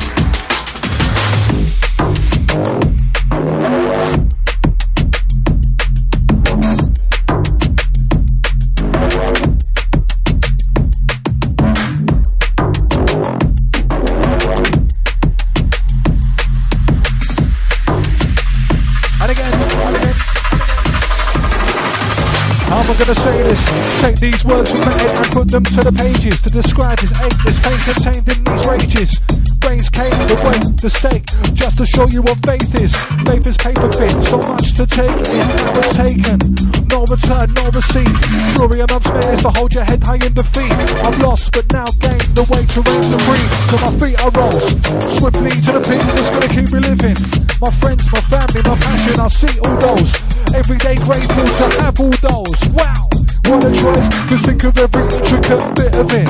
[22.97, 24.01] Am gonna say this?
[24.01, 27.13] Take these words from head and put them to the pages to describe this
[27.45, 29.21] this pain contained in these rages.
[29.61, 32.97] Brains came, the weight, the sake, just to show you what faith is.
[33.29, 35.45] Faith is paper thin, so much to take in.
[35.77, 36.41] It's taken,
[36.89, 38.17] no return, no receipt.
[38.57, 40.73] Amongst men is to hold your head high in defeat.
[41.05, 43.49] I've lost, but now gained the way to reign supreme.
[43.69, 44.73] So my feet are rose,
[45.21, 47.46] swiftly to the peak that's gonna keep me living.
[47.59, 50.13] My friends, my family, my passion, I see all those.
[50.53, 52.61] Every day grateful to have all those.
[52.77, 53.09] Wow!
[53.49, 56.29] What a choice, cause think of every intricate bit of it.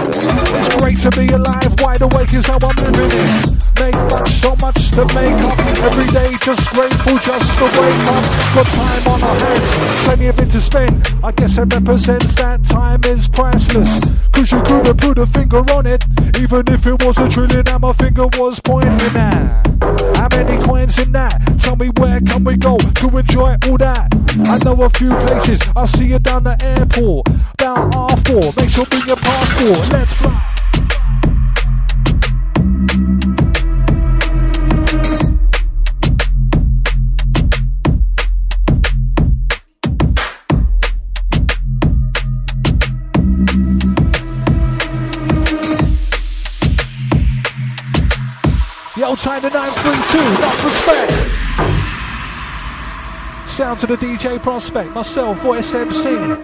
[0.55, 3.59] It's great to be alive, wide awake is how I'm living it.
[3.81, 5.59] Make much, so much to make up.
[5.82, 8.24] Every day just grateful just to wake up.
[8.55, 9.70] Got time on our hands,
[10.07, 11.03] plenty of it to spend.
[11.24, 13.98] I guess it represents that time is priceless.
[14.31, 16.05] Cause you couldn't put a finger on it,
[16.39, 19.76] even if it was a trillion and my finger was pointing at.
[20.16, 21.40] How many coins in that?
[21.60, 24.09] Tell me where can we go to enjoy all that?
[24.47, 27.27] I know a few places, I'll see you down the airport.
[27.56, 29.93] Down R4, make sure bring your passport.
[29.93, 30.56] Let's fly.
[49.17, 51.13] Yo, China 932, enough respect.
[53.49, 56.37] Sound to the DJ Prospect, myself, Voice MC.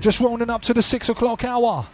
[0.00, 1.86] Just rolling up to the six o'clock hour.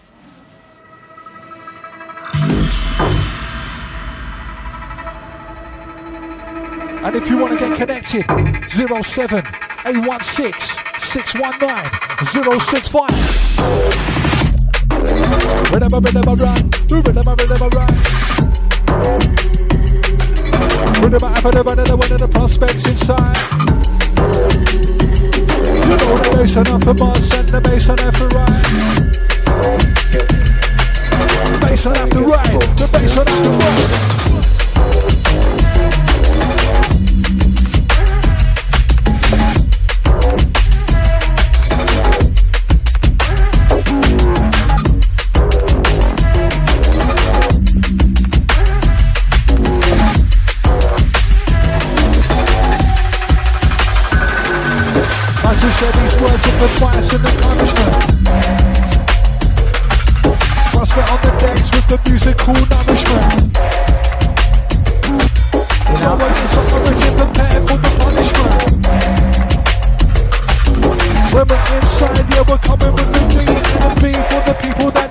[7.05, 8.25] And if you want to get connected,
[8.69, 9.45] 07
[9.87, 13.11] 816 619 065.
[15.73, 16.71] Rhythm, rhythm, run.
[16.89, 19.38] Rhythm, rhythm, run.
[21.01, 23.37] Rhythm, rhythm, rhythm, one of the prospects inside.
[25.89, 26.95] You know the bass on off the
[27.39, 28.65] and the bass on and right.
[31.61, 32.61] Bass on and right.
[32.77, 34.09] The bass on and right.
[55.69, 57.93] To share these words of advice and encouragement.
[60.73, 63.53] Prospect on the decks with the musical nourishment.
[66.01, 68.55] Now we're getting origin prepared for the punishment.
[71.35, 73.08] When we're inside, yeah, we're coming with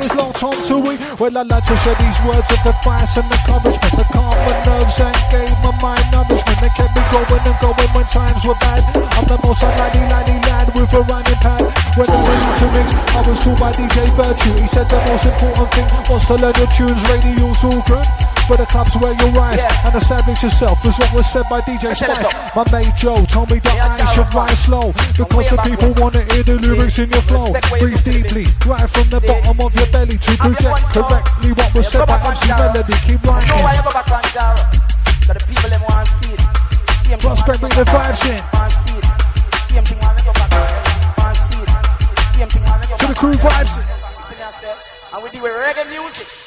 [0.08, 0.96] is locked on to we.
[1.20, 3.94] Well, I like to share these words of advice and encouragement.
[4.00, 6.58] The calm my nerves and gave my mind nourishment.
[6.64, 8.84] They kept me going and going when times were bad.
[9.18, 11.64] I'm the most unlikely laddie lad with a rhyming pad.
[11.98, 14.56] When I went to mix, I was told by DJ Virtue.
[14.62, 17.02] He said the most important thing was to learn your tunes.
[17.10, 18.27] Radio's all good.
[18.48, 19.88] But the club's where you rise Yeah.
[19.92, 22.24] and establish yourself is what was said by DJ Spice.
[22.56, 26.16] My mate Joe told me that Yeah, I should rise slow because the people want
[26.16, 27.52] to hear the lyrics in your flow.
[27.76, 32.08] Breathe deeply, right from the bottom of your belly to project correctly what was said
[32.08, 32.96] by MC Melody.
[33.04, 33.52] Keep writing.
[33.52, 34.56] you go back on Jara?
[35.28, 36.40] Cause the people them want to see it.
[36.40, 38.40] Same thing Prospect, bring the vibes in.
[38.40, 39.06] to see it.
[39.76, 40.64] Same thing when you go back on,
[41.20, 41.72] want to see it.
[42.32, 43.76] Same thing when you go To the crew vibes.
[43.76, 44.72] See me, I say?
[44.72, 46.47] And we do a reggae music.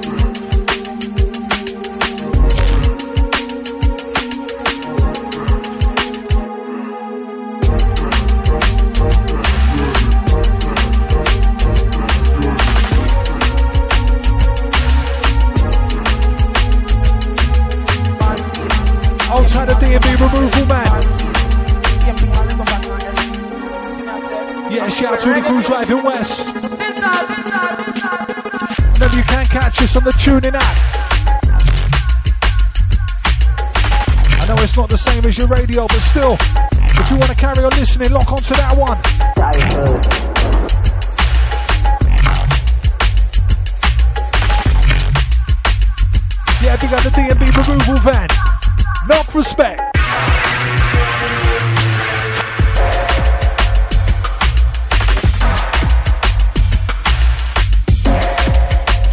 [19.93, 20.17] MC.
[20.51, 21.05] See myself.
[24.71, 26.47] Yeah, shout out to the crew driving west.
[28.93, 30.77] Remember, you can catch us on the TuneIn app.
[34.41, 36.37] I know it's not the same as your radio, but still,
[36.71, 38.97] if you want to carry on listening, lock onto that one.
[46.63, 48.50] Yeah, big up the DMB removal van.
[49.05, 49.81] Enough respect.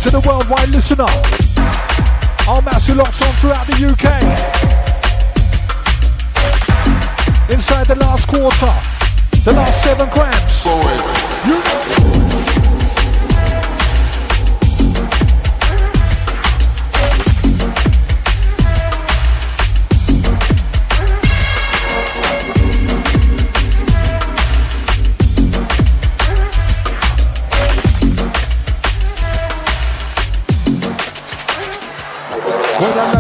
[0.02, 1.06] To the worldwide listener,
[2.48, 4.06] our massive locked on throughout the UK.
[7.51, 8.73] Inside the last quarter,
[9.44, 10.65] the last seven grams.
[11.47, 12.47] You-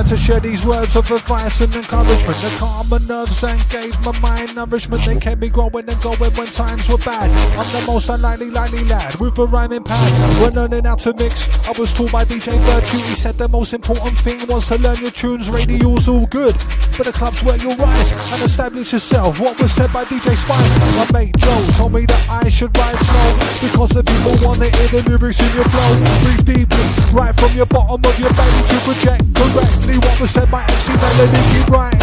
[0.08, 4.18] to share these words of advice and encouragement, they calmed my nerves and gave my
[4.20, 5.04] mind nourishment.
[5.04, 7.28] They kept me growing and going when times were bad.
[7.28, 10.40] I'm the most unlikely, likely lad with a rhyming pad.
[10.40, 12.96] When learning how to mix, I was taught by DJ Virtue.
[13.04, 15.50] He said the most important thing was to learn your tunes.
[15.50, 16.56] Radio's all good,
[16.96, 19.40] but the club's where you'll rise and establish yourself.
[19.40, 20.72] What was said by DJ Spice?
[20.96, 23.28] My mate Joe told me that I should rise slow
[23.60, 25.92] because the people want to hear the lyrics in your flow.
[26.24, 30.50] Breathe deeply, right from your bottom of your belly to project correctly what was said
[30.50, 31.40] by MC Melody.
[31.54, 32.00] Keep writing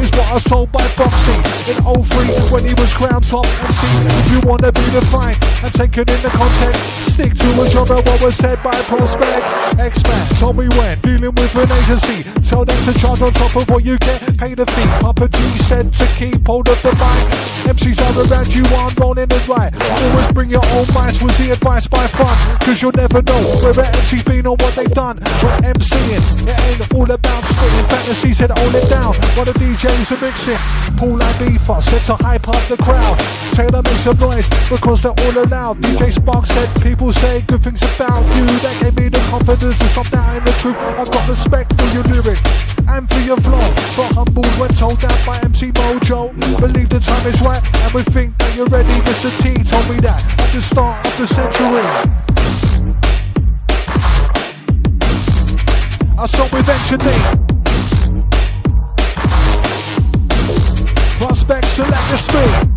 [0.00, 1.34] is what I was told by Foxy
[1.70, 3.86] in 03 when he was crowned top MC.
[4.20, 6.80] If you wanna be defined and taken in the context,
[7.12, 8.00] stick to a genre.
[8.04, 9.44] What was said by Prospect
[9.78, 13.68] X-Man told me when dealing with an agency, tell them to charge on top of
[13.70, 14.86] what you get paid a fee.
[15.00, 17.24] Papa G said to keep hold of the mic.
[17.74, 19.72] MCs are around you, I'm rolling and right.
[19.72, 22.36] Always bring your own mice was the advice by fun.
[22.60, 25.16] Cause you'll never know where an MC's been or what they've done.
[25.42, 29.14] When MCing, it ain't all about spitting fantasy, said hold it down.
[29.34, 30.60] While the DJs are mixing,
[30.94, 33.18] Paul and Beaver said to hype up the crowd.
[33.56, 35.80] Taylor make some noise because they're all allowed.
[35.82, 38.46] DJ Spark said people say good things about you.
[38.62, 40.76] That gave me the confidence to stop doubting the truth.
[40.78, 42.38] I've got respect for your lyric
[42.88, 43.64] and for your flow.
[43.96, 46.30] But humbled when told down by MC Mojo.
[46.60, 48.94] Believe the time is right and we think that you're ready.
[49.08, 49.30] Mr.
[49.42, 51.82] T told me that at the start of the century.
[56.16, 57.06] I saw with Venture D.
[61.18, 62.73] Prospect select the speed.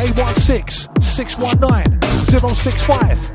[0.00, 2.00] 816 619
[2.54, 3.32] 065.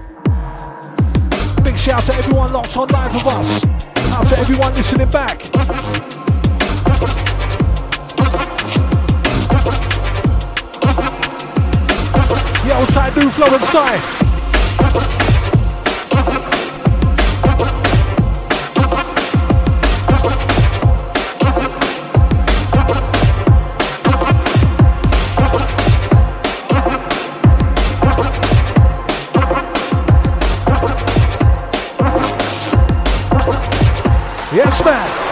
[1.62, 3.66] Big shout out to everyone locked on live with us.
[4.14, 5.44] Out to everyone listening back.
[12.66, 15.33] Yeah, outside new flow inside.
[34.54, 35.23] Yes, man.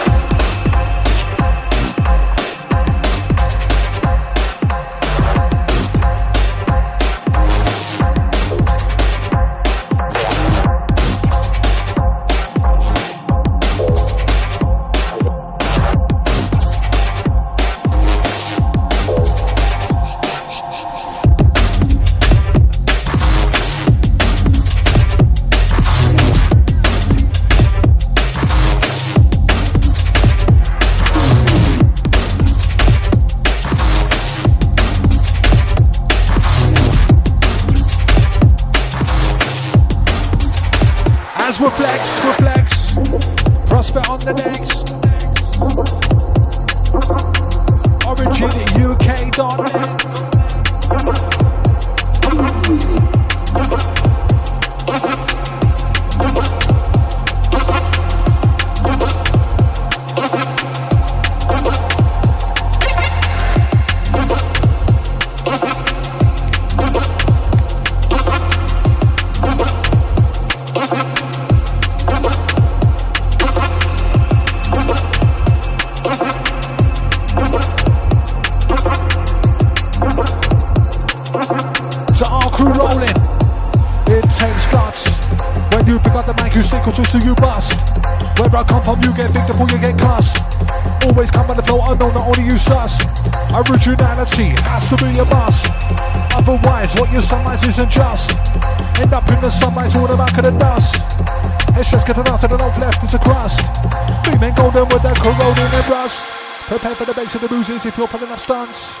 [107.32, 109.00] For the bruises if you're pulling enough stunts.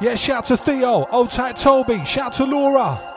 [0.00, 3.11] Yeah, shout to Theo, old tight Toby, shout to Laura.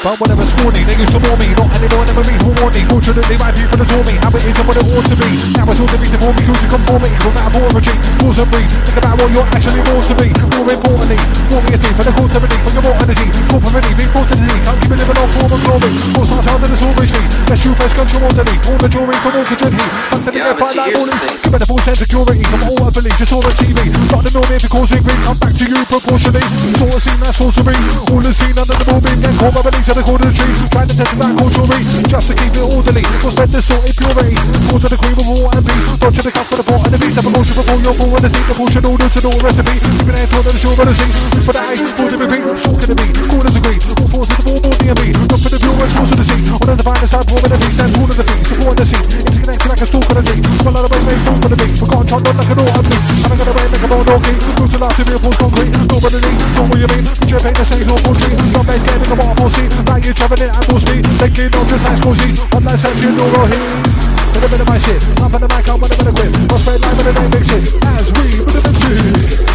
[0.00, 1.52] But whatever scorning, they used to bore me.
[1.60, 2.88] Not anymore, never me who warn me.
[2.88, 4.16] Fortunately, my people adore me.
[4.24, 5.28] How it is and what it ought to be.
[5.52, 7.16] Now it's all to be before me, who's to conformity.
[7.20, 8.64] From out of origin, rules and breed.
[8.64, 10.32] Think about what you're actually more to me.
[10.56, 11.20] More importantly,
[11.52, 12.60] more me a thing for the cause of relief.
[12.64, 15.18] For your more energy, call for relief, big force to the Can't keep it living
[15.20, 15.92] on form of glory.
[16.16, 17.22] More stars out of the reach me.
[17.52, 18.56] Let's shoot first, control orderly.
[18.72, 19.44] All the jewelry from all.
[19.44, 21.20] Tucked in the air, fight like bullies.
[21.44, 23.20] Give it a full sense of security from all I believe.
[23.20, 23.92] Just all the TV.
[24.08, 25.20] Not the norm if it causing grief.
[25.28, 26.40] Come back to you proportionally.
[26.80, 27.76] Sort of scene, that's all to me.
[28.08, 29.20] All the scene under the moonbeam.
[29.20, 30.54] Get caught by release of the quarter tree.
[30.70, 31.82] Trying to test that culturally.
[32.06, 33.02] Just to keep it orderly.
[33.18, 34.38] For spend the sort of purity.
[34.70, 35.84] To the cream of war and peace.
[35.98, 37.14] Dodge the cup for the pot and the beat.
[37.18, 38.46] Have a motion before you're full and the seat.
[38.46, 39.76] The portion order to the recipe.
[39.82, 41.10] Keeping it toward the shore of the sea.
[41.42, 42.42] For the eye, for the repeat.
[42.60, 43.14] Stalking the beat.
[43.30, 43.78] Corners agree.
[43.98, 45.02] All forces of all more D&B.
[45.26, 46.40] Look for the pure and source of the sea.
[46.54, 47.74] On the finest side, forming the beat.
[47.74, 48.42] Stand tall of the beat.
[48.46, 49.02] Support the sea.
[49.02, 50.40] Interconnected like a stalk on tree.
[50.62, 51.74] Come a lot of way, made fall for the beat.
[51.74, 53.02] Forgotten, turned on like an auto beat.
[53.26, 54.22] Haven't got away, make a bone dog.
[54.22, 55.72] Move to last to be a force concrete.
[55.90, 56.38] Nobody need.
[56.54, 57.04] Know what you mean.
[57.10, 58.36] Picture a paint the same or tree.
[58.54, 59.79] Drum bass game in the waterfall sea.
[59.86, 61.04] Like you're traveling at full speed.
[61.18, 62.34] Taking on just nice cozy.
[62.52, 64.10] One night sense, you know, here.
[64.30, 66.14] With a bit of my shit, up on the mic, I'm with a bit of
[66.14, 66.32] grip.
[66.48, 67.64] Prospect live with a name big shit.
[67.84, 68.80] As we with a bit of.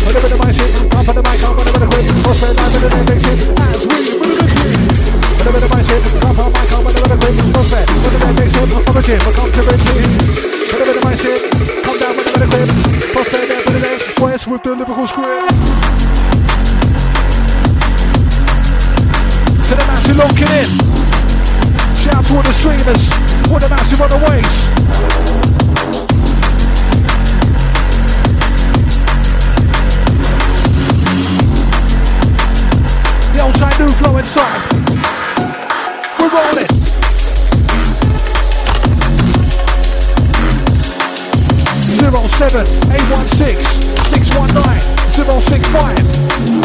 [0.06, 1.90] With a bit of my shit, up on the mic, I'm with a bit of
[1.90, 2.06] grip.
[2.26, 3.40] Prospect live with a name big shit.
[3.56, 4.86] As we with a bit of.
[5.36, 7.36] With a bit of my shit, up on the mic, I'm with a of grip.
[7.56, 8.68] Prospect with a name big shit.
[8.76, 10.06] I'm a gym, I come to Red City.
[10.06, 11.40] With a bit of my shit,
[11.86, 12.70] come down with a bit of grip.
[13.16, 16.25] Prospect there with a name, voice with the lyrical script.
[19.66, 20.70] To the massive locking in.
[21.98, 23.10] Shout to all the streamers,
[23.50, 24.20] all the massive on the
[33.42, 34.62] old time new flow inside.
[36.20, 36.70] We're rolling.
[41.90, 43.80] Zero seven eight one six
[44.10, 46.65] six one nine zero six five.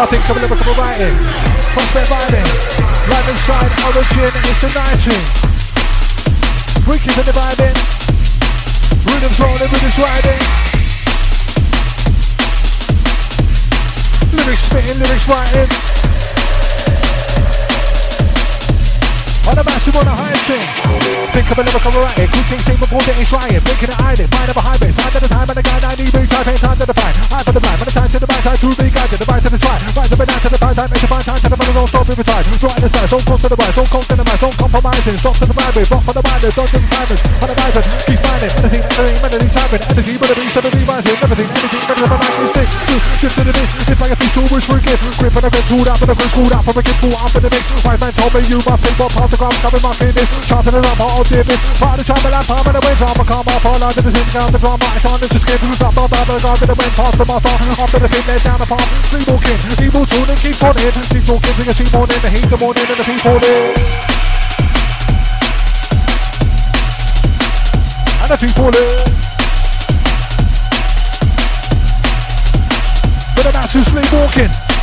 [0.00, 1.12] I think of a lyrical writing,
[1.76, 2.48] prospect vibing,
[3.12, 5.12] live inside origin, and it's a 19.
[6.88, 7.76] We keep it vibing,
[9.04, 10.40] rhythms rolling, rhythms riding.
[14.32, 15.99] Lyrics spitting, lyrics writing.
[19.50, 20.62] On the massive, on the highest thing.
[21.34, 23.58] Think of a lyrical writing, quick things, stable, bold, it's trying.
[23.66, 24.94] Breaking it, hiding, mind of a base.
[24.94, 27.14] Side of the time, and the guy, 90 big time, time to define.
[27.34, 29.18] Eye for the blind, when the time to the right side, too big, guide to
[29.18, 29.74] the right to the try.
[29.90, 31.72] Right to the down to the five time, make the five time, to the money,
[31.74, 32.44] don't stop, every time.
[32.46, 34.54] Right in the stars, don't close to the right, don't close to the right, don't
[34.54, 35.18] compromising.
[35.18, 37.20] Stop to the right, rock for the minders, don't think timers.
[37.42, 41.18] On the divers, keep finding anything, anything, melody, timing, energy, but the beast, the revising,
[41.26, 42.70] everything, anything, better than my life is this.
[43.18, 45.00] Just to the mix, it's like a feast, always forgive.
[45.18, 47.18] Grip on the red, tooled up, and the grip screwed up, from a kid, pull
[47.18, 47.64] up in the mix.
[47.82, 50.28] Wise man told me you must think what past the ground, coming, marking this.
[50.44, 51.48] Chanting it up, all this.
[51.80, 54.12] Part of the and I'm palm in the wind, drama, calm off, all under the
[54.12, 55.56] thing, down the drama, it's on, it's a skin.
[55.80, 58.60] Blah, blah, blah, blah, blah, the wind, past the master, after the thing, there's down
[58.60, 58.84] the palm.
[59.08, 60.92] Sleepwalking, evil tuning, keep on in.
[61.08, 63.64] Keep talking, till you see morning, the heat, the morning, and the people in.
[68.20, 69.08] And the people in.
[73.32, 74.79] For the massive sleepwalking.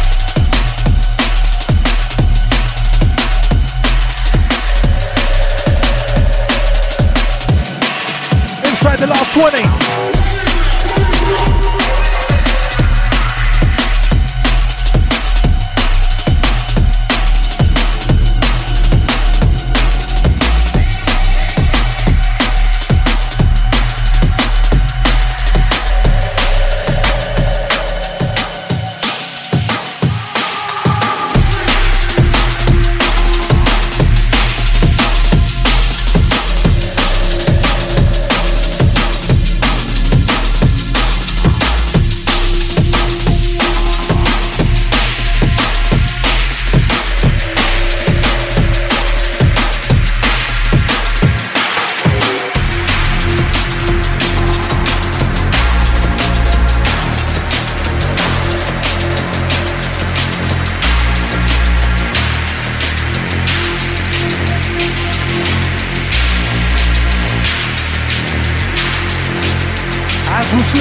[8.78, 9.97] Inside the last 20.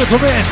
[0.06, 0.46] As we slip them in.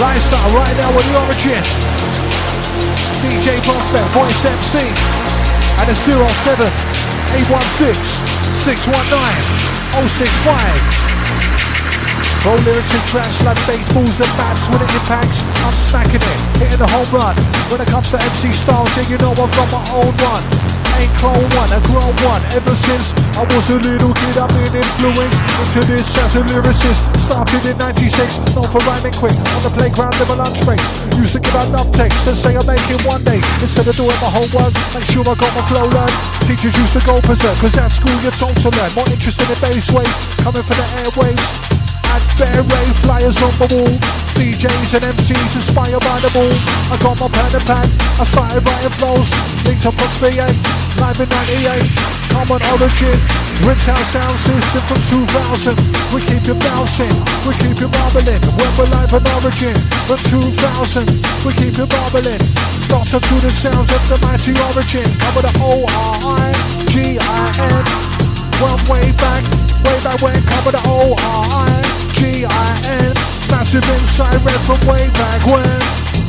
[0.00, 1.62] Lifestyle right now with the origin.
[3.22, 4.78] DJ Prospect, Voice MC,
[5.80, 6.12] and a 07
[7.32, 7.94] 816
[8.64, 11.11] 619 065.
[12.42, 15.46] Pro lyrics and trash like baseballs and bats when it impacts.
[15.62, 17.38] I'm smacking it, hitting the home run.
[17.70, 20.42] When it comes to MC styles, yeah, you know I've got my own one.
[20.98, 22.42] Ain't clone one, a grown one.
[22.50, 27.06] Ever since I was a little kid, I've been influenced into this as a lyricist.
[27.30, 28.10] Started in 96,
[28.58, 30.82] known for rhyming quick on the playground in my lunch break.
[31.22, 33.38] Used to give out love texts and say make it one day.
[33.62, 36.18] Instead of doing my homework, make sure I got my flow learned.
[36.50, 38.90] Teachers used to go berserk, cause at school you're told to learn.
[38.98, 40.10] More interested in bass waves,
[40.42, 41.71] coming for the airwaves.
[42.12, 43.96] And fair rave flyers on the wall.
[44.36, 46.52] DJs and MCs inspired by the ball.
[46.92, 47.88] I got my pen and pad.
[48.20, 49.32] I started writing flows.
[49.64, 50.44] Linked up on Spear,
[51.00, 51.88] live in 98.
[52.36, 53.16] Common origin.
[53.62, 55.72] House sound system from 2000.
[56.12, 57.16] We keep it bouncing.
[57.48, 58.44] We keep it bubbling.
[58.60, 59.72] When we're live in origin
[60.04, 61.08] from 2000.
[61.48, 62.44] We keep it bubbling.
[62.92, 65.08] Doctor to the sounds of the mighty origin.
[65.16, 66.92] Cover the O-R-I-G-I-N.
[68.60, 69.40] One way back,
[69.88, 72.01] way back when cover the O-R-I-G-I-N
[73.50, 76.21] Massive inside red from way back when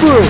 [0.00, 0.29] 065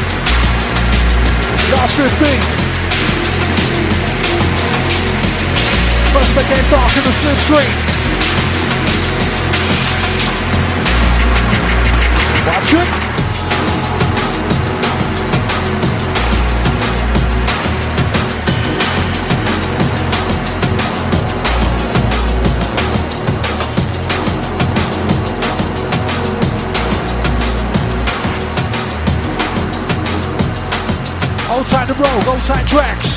[32.50, 33.09] tight tracks.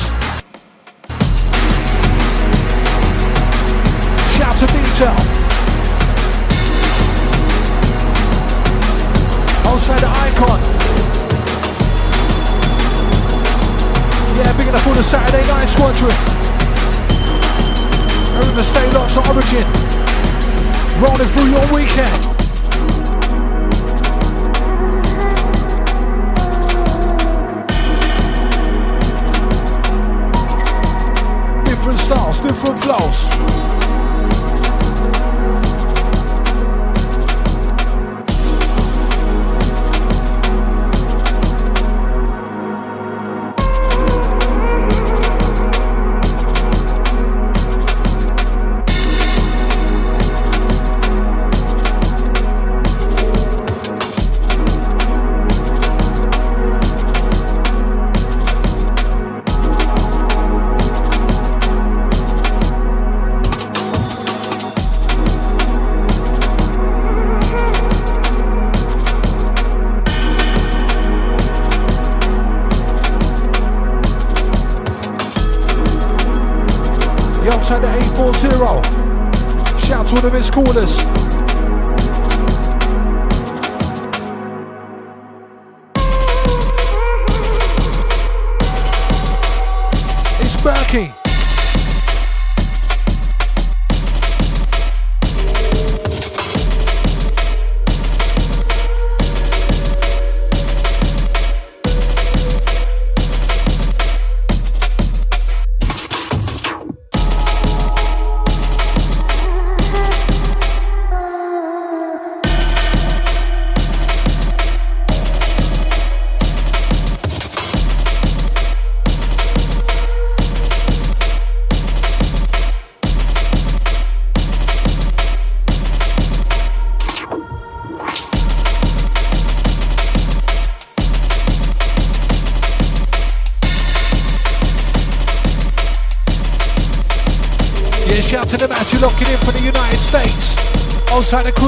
[141.34, 141.63] Outside the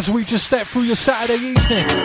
[0.00, 1.86] as we just step through your Saturday evening.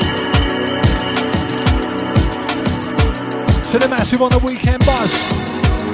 [3.71, 5.11] To the massive on the weekend buzz.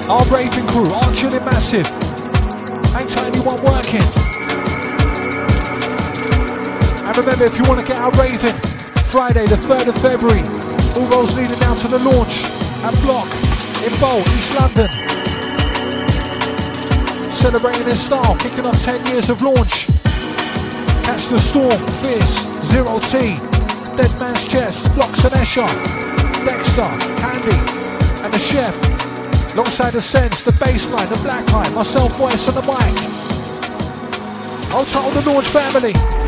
[0.08, 1.88] Our raving crew, our chilling massive.
[2.94, 4.06] Ain't anyone working.
[7.06, 8.54] And remember, if you want to get out raving,
[9.10, 10.42] Friday the 3rd of February,
[10.98, 12.46] all roads leading down to the launch
[12.86, 13.30] at Block
[13.86, 14.90] in Bowl, East London.
[17.32, 19.91] Celebrating in style, kicking off 10 years of launch.
[21.12, 22.40] Catch the storm, fierce,
[22.72, 23.36] zero T,
[23.98, 25.68] Dead Man's Chest, Blocks and Escher,
[26.46, 26.88] Dexter,
[27.20, 27.58] Candy,
[28.24, 28.74] and the chef.
[29.54, 32.96] Alongside the sense, the bassline, the black line, myself voice on the mic.
[34.72, 36.21] I'll tell the launch family.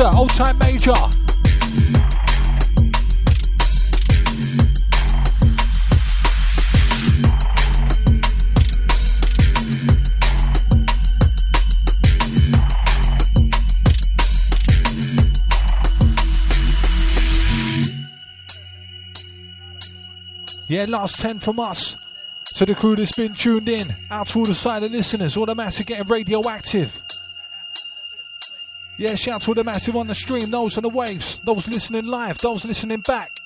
[0.00, 0.10] Sir.
[0.16, 0.94] Old time Major.
[20.66, 21.96] Yeah, last 10 from us.
[22.54, 23.94] To the crew that's been tuned in.
[24.10, 27.02] Out to all the silent listeners, all the massive getting radioactive.
[29.00, 32.04] Yeah, shout to all the massive on the stream, those on the waves, those listening
[32.04, 33.39] live, those listening back.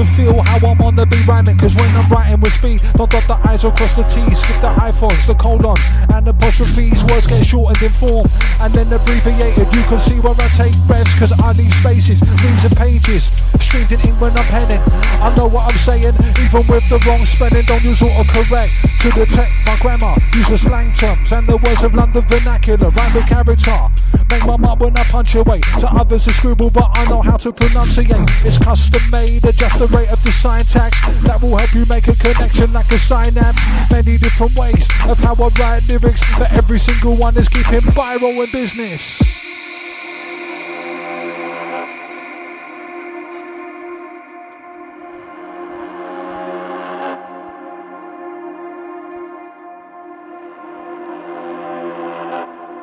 [0.00, 1.58] To feel how I'm on the beat rhyming.
[1.58, 4.60] Cause when I'm writing with speed, don't dot the I's or cross the T's, skip
[4.60, 7.04] the hyphens, the colons, and apostrophes.
[7.04, 8.26] Words get shortened in form
[8.60, 9.68] and then abbreviated.
[9.74, 13.28] You can see where I take breaths, cause I leave spaces, leaves and pages.
[13.60, 14.80] Streamed in ink when I'm penning.
[15.20, 17.64] I know what I'm saying, even with the wrong spelling.
[17.66, 18.72] Don't use autocorrect
[19.04, 20.16] to detect my grammar.
[20.32, 22.88] Use the slang terms and the words of London vernacular.
[22.88, 23.89] Rhyme with character.
[24.30, 25.64] Make my mark when I punctuate.
[25.80, 28.10] To others, a scribble, but I know how to pronunciate.
[28.46, 31.00] It's custom made, adjust the rate of the syntax.
[31.22, 33.60] That will help you make a connection like a synapse.
[33.90, 38.44] Many different ways of how I write lyrics, but every single one is keeping viral
[38.44, 39.39] in business.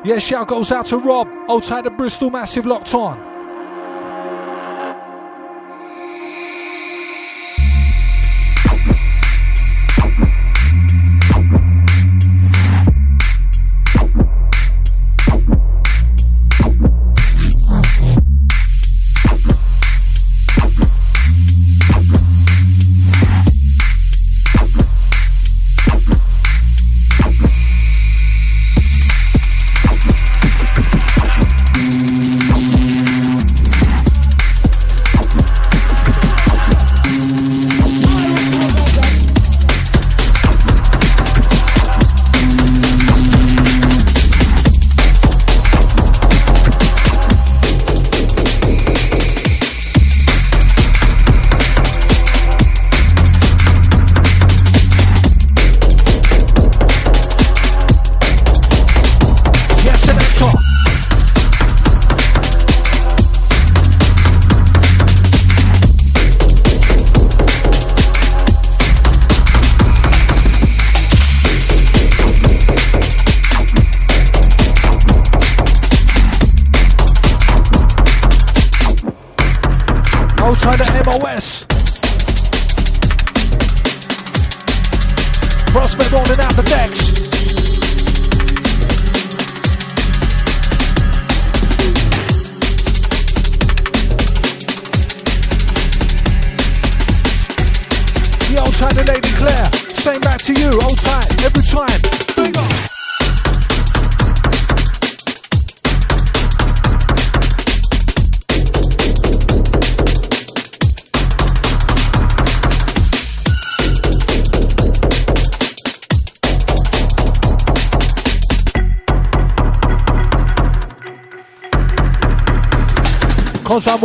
[0.08, 1.28] Yeah, shout goes out to Rob.
[1.50, 3.27] Old tight of Bristol, massive locked on.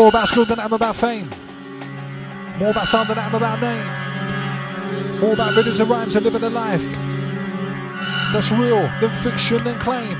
[0.03, 1.30] More about school than I'm about fame.
[2.59, 3.88] More about sound than I'm about name.
[5.21, 6.84] More about rhythms and rhymes and living a life
[8.34, 10.19] that's real than fiction and claim.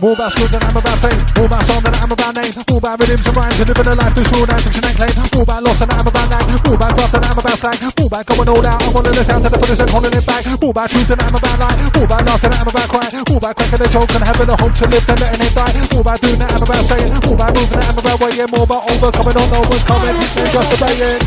[0.00, 1.22] More about school than I'm about fame.
[1.38, 2.52] More about sound than I'm about name.
[2.68, 5.14] More about rhythms and rhymes and living a life that's real than fiction and claim.
[5.32, 6.58] More about loss than I'm about name.
[6.66, 7.99] More about craft than I'm about slang.
[8.10, 8.82] More about going all out.
[8.82, 10.42] I'm wanting the sound to the fullest and holding it back.
[10.58, 11.78] More about truth than I'm about lie.
[11.94, 13.06] More about laughter than I'm about cry.
[13.30, 15.70] More about cracking a joke and having a hope to live than letting it die.
[15.94, 17.06] More about doing that I'm about saying.
[17.06, 18.50] More about moving that I'm about weighing.
[18.50, 20.10] More about overcoming on no one's coming.
[20.10, 21.22] And just obeying.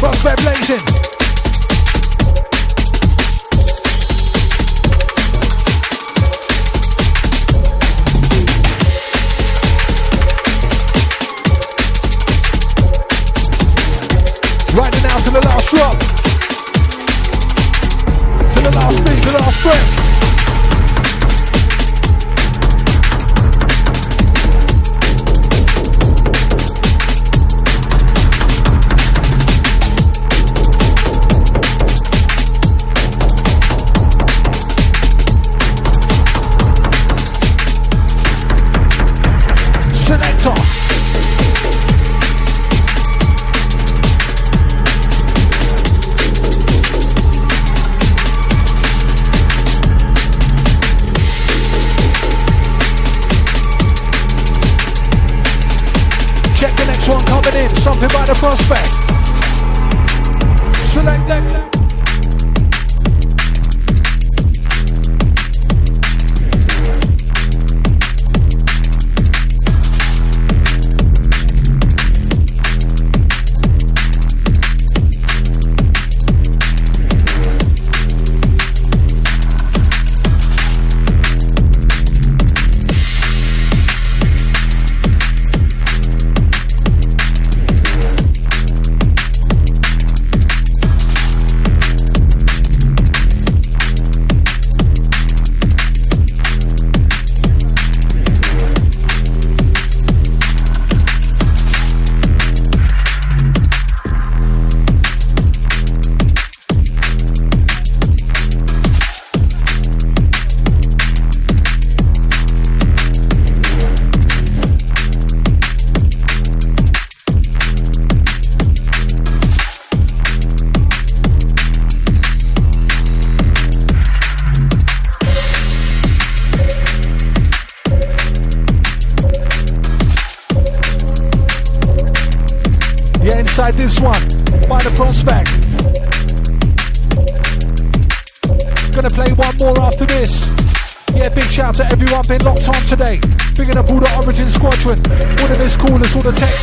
[0.00, 1.11] Prospect blazing.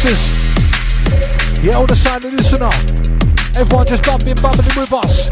[0.02, 2.70] Yeah, all the silent listener.
[3.60, 5.28] Everyone just bumping, bumping with us.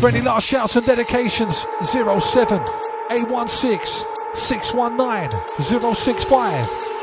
[0.00, 2.62] For any last shouts and dedications, 07
[3.10, 6.97] 816 619 065.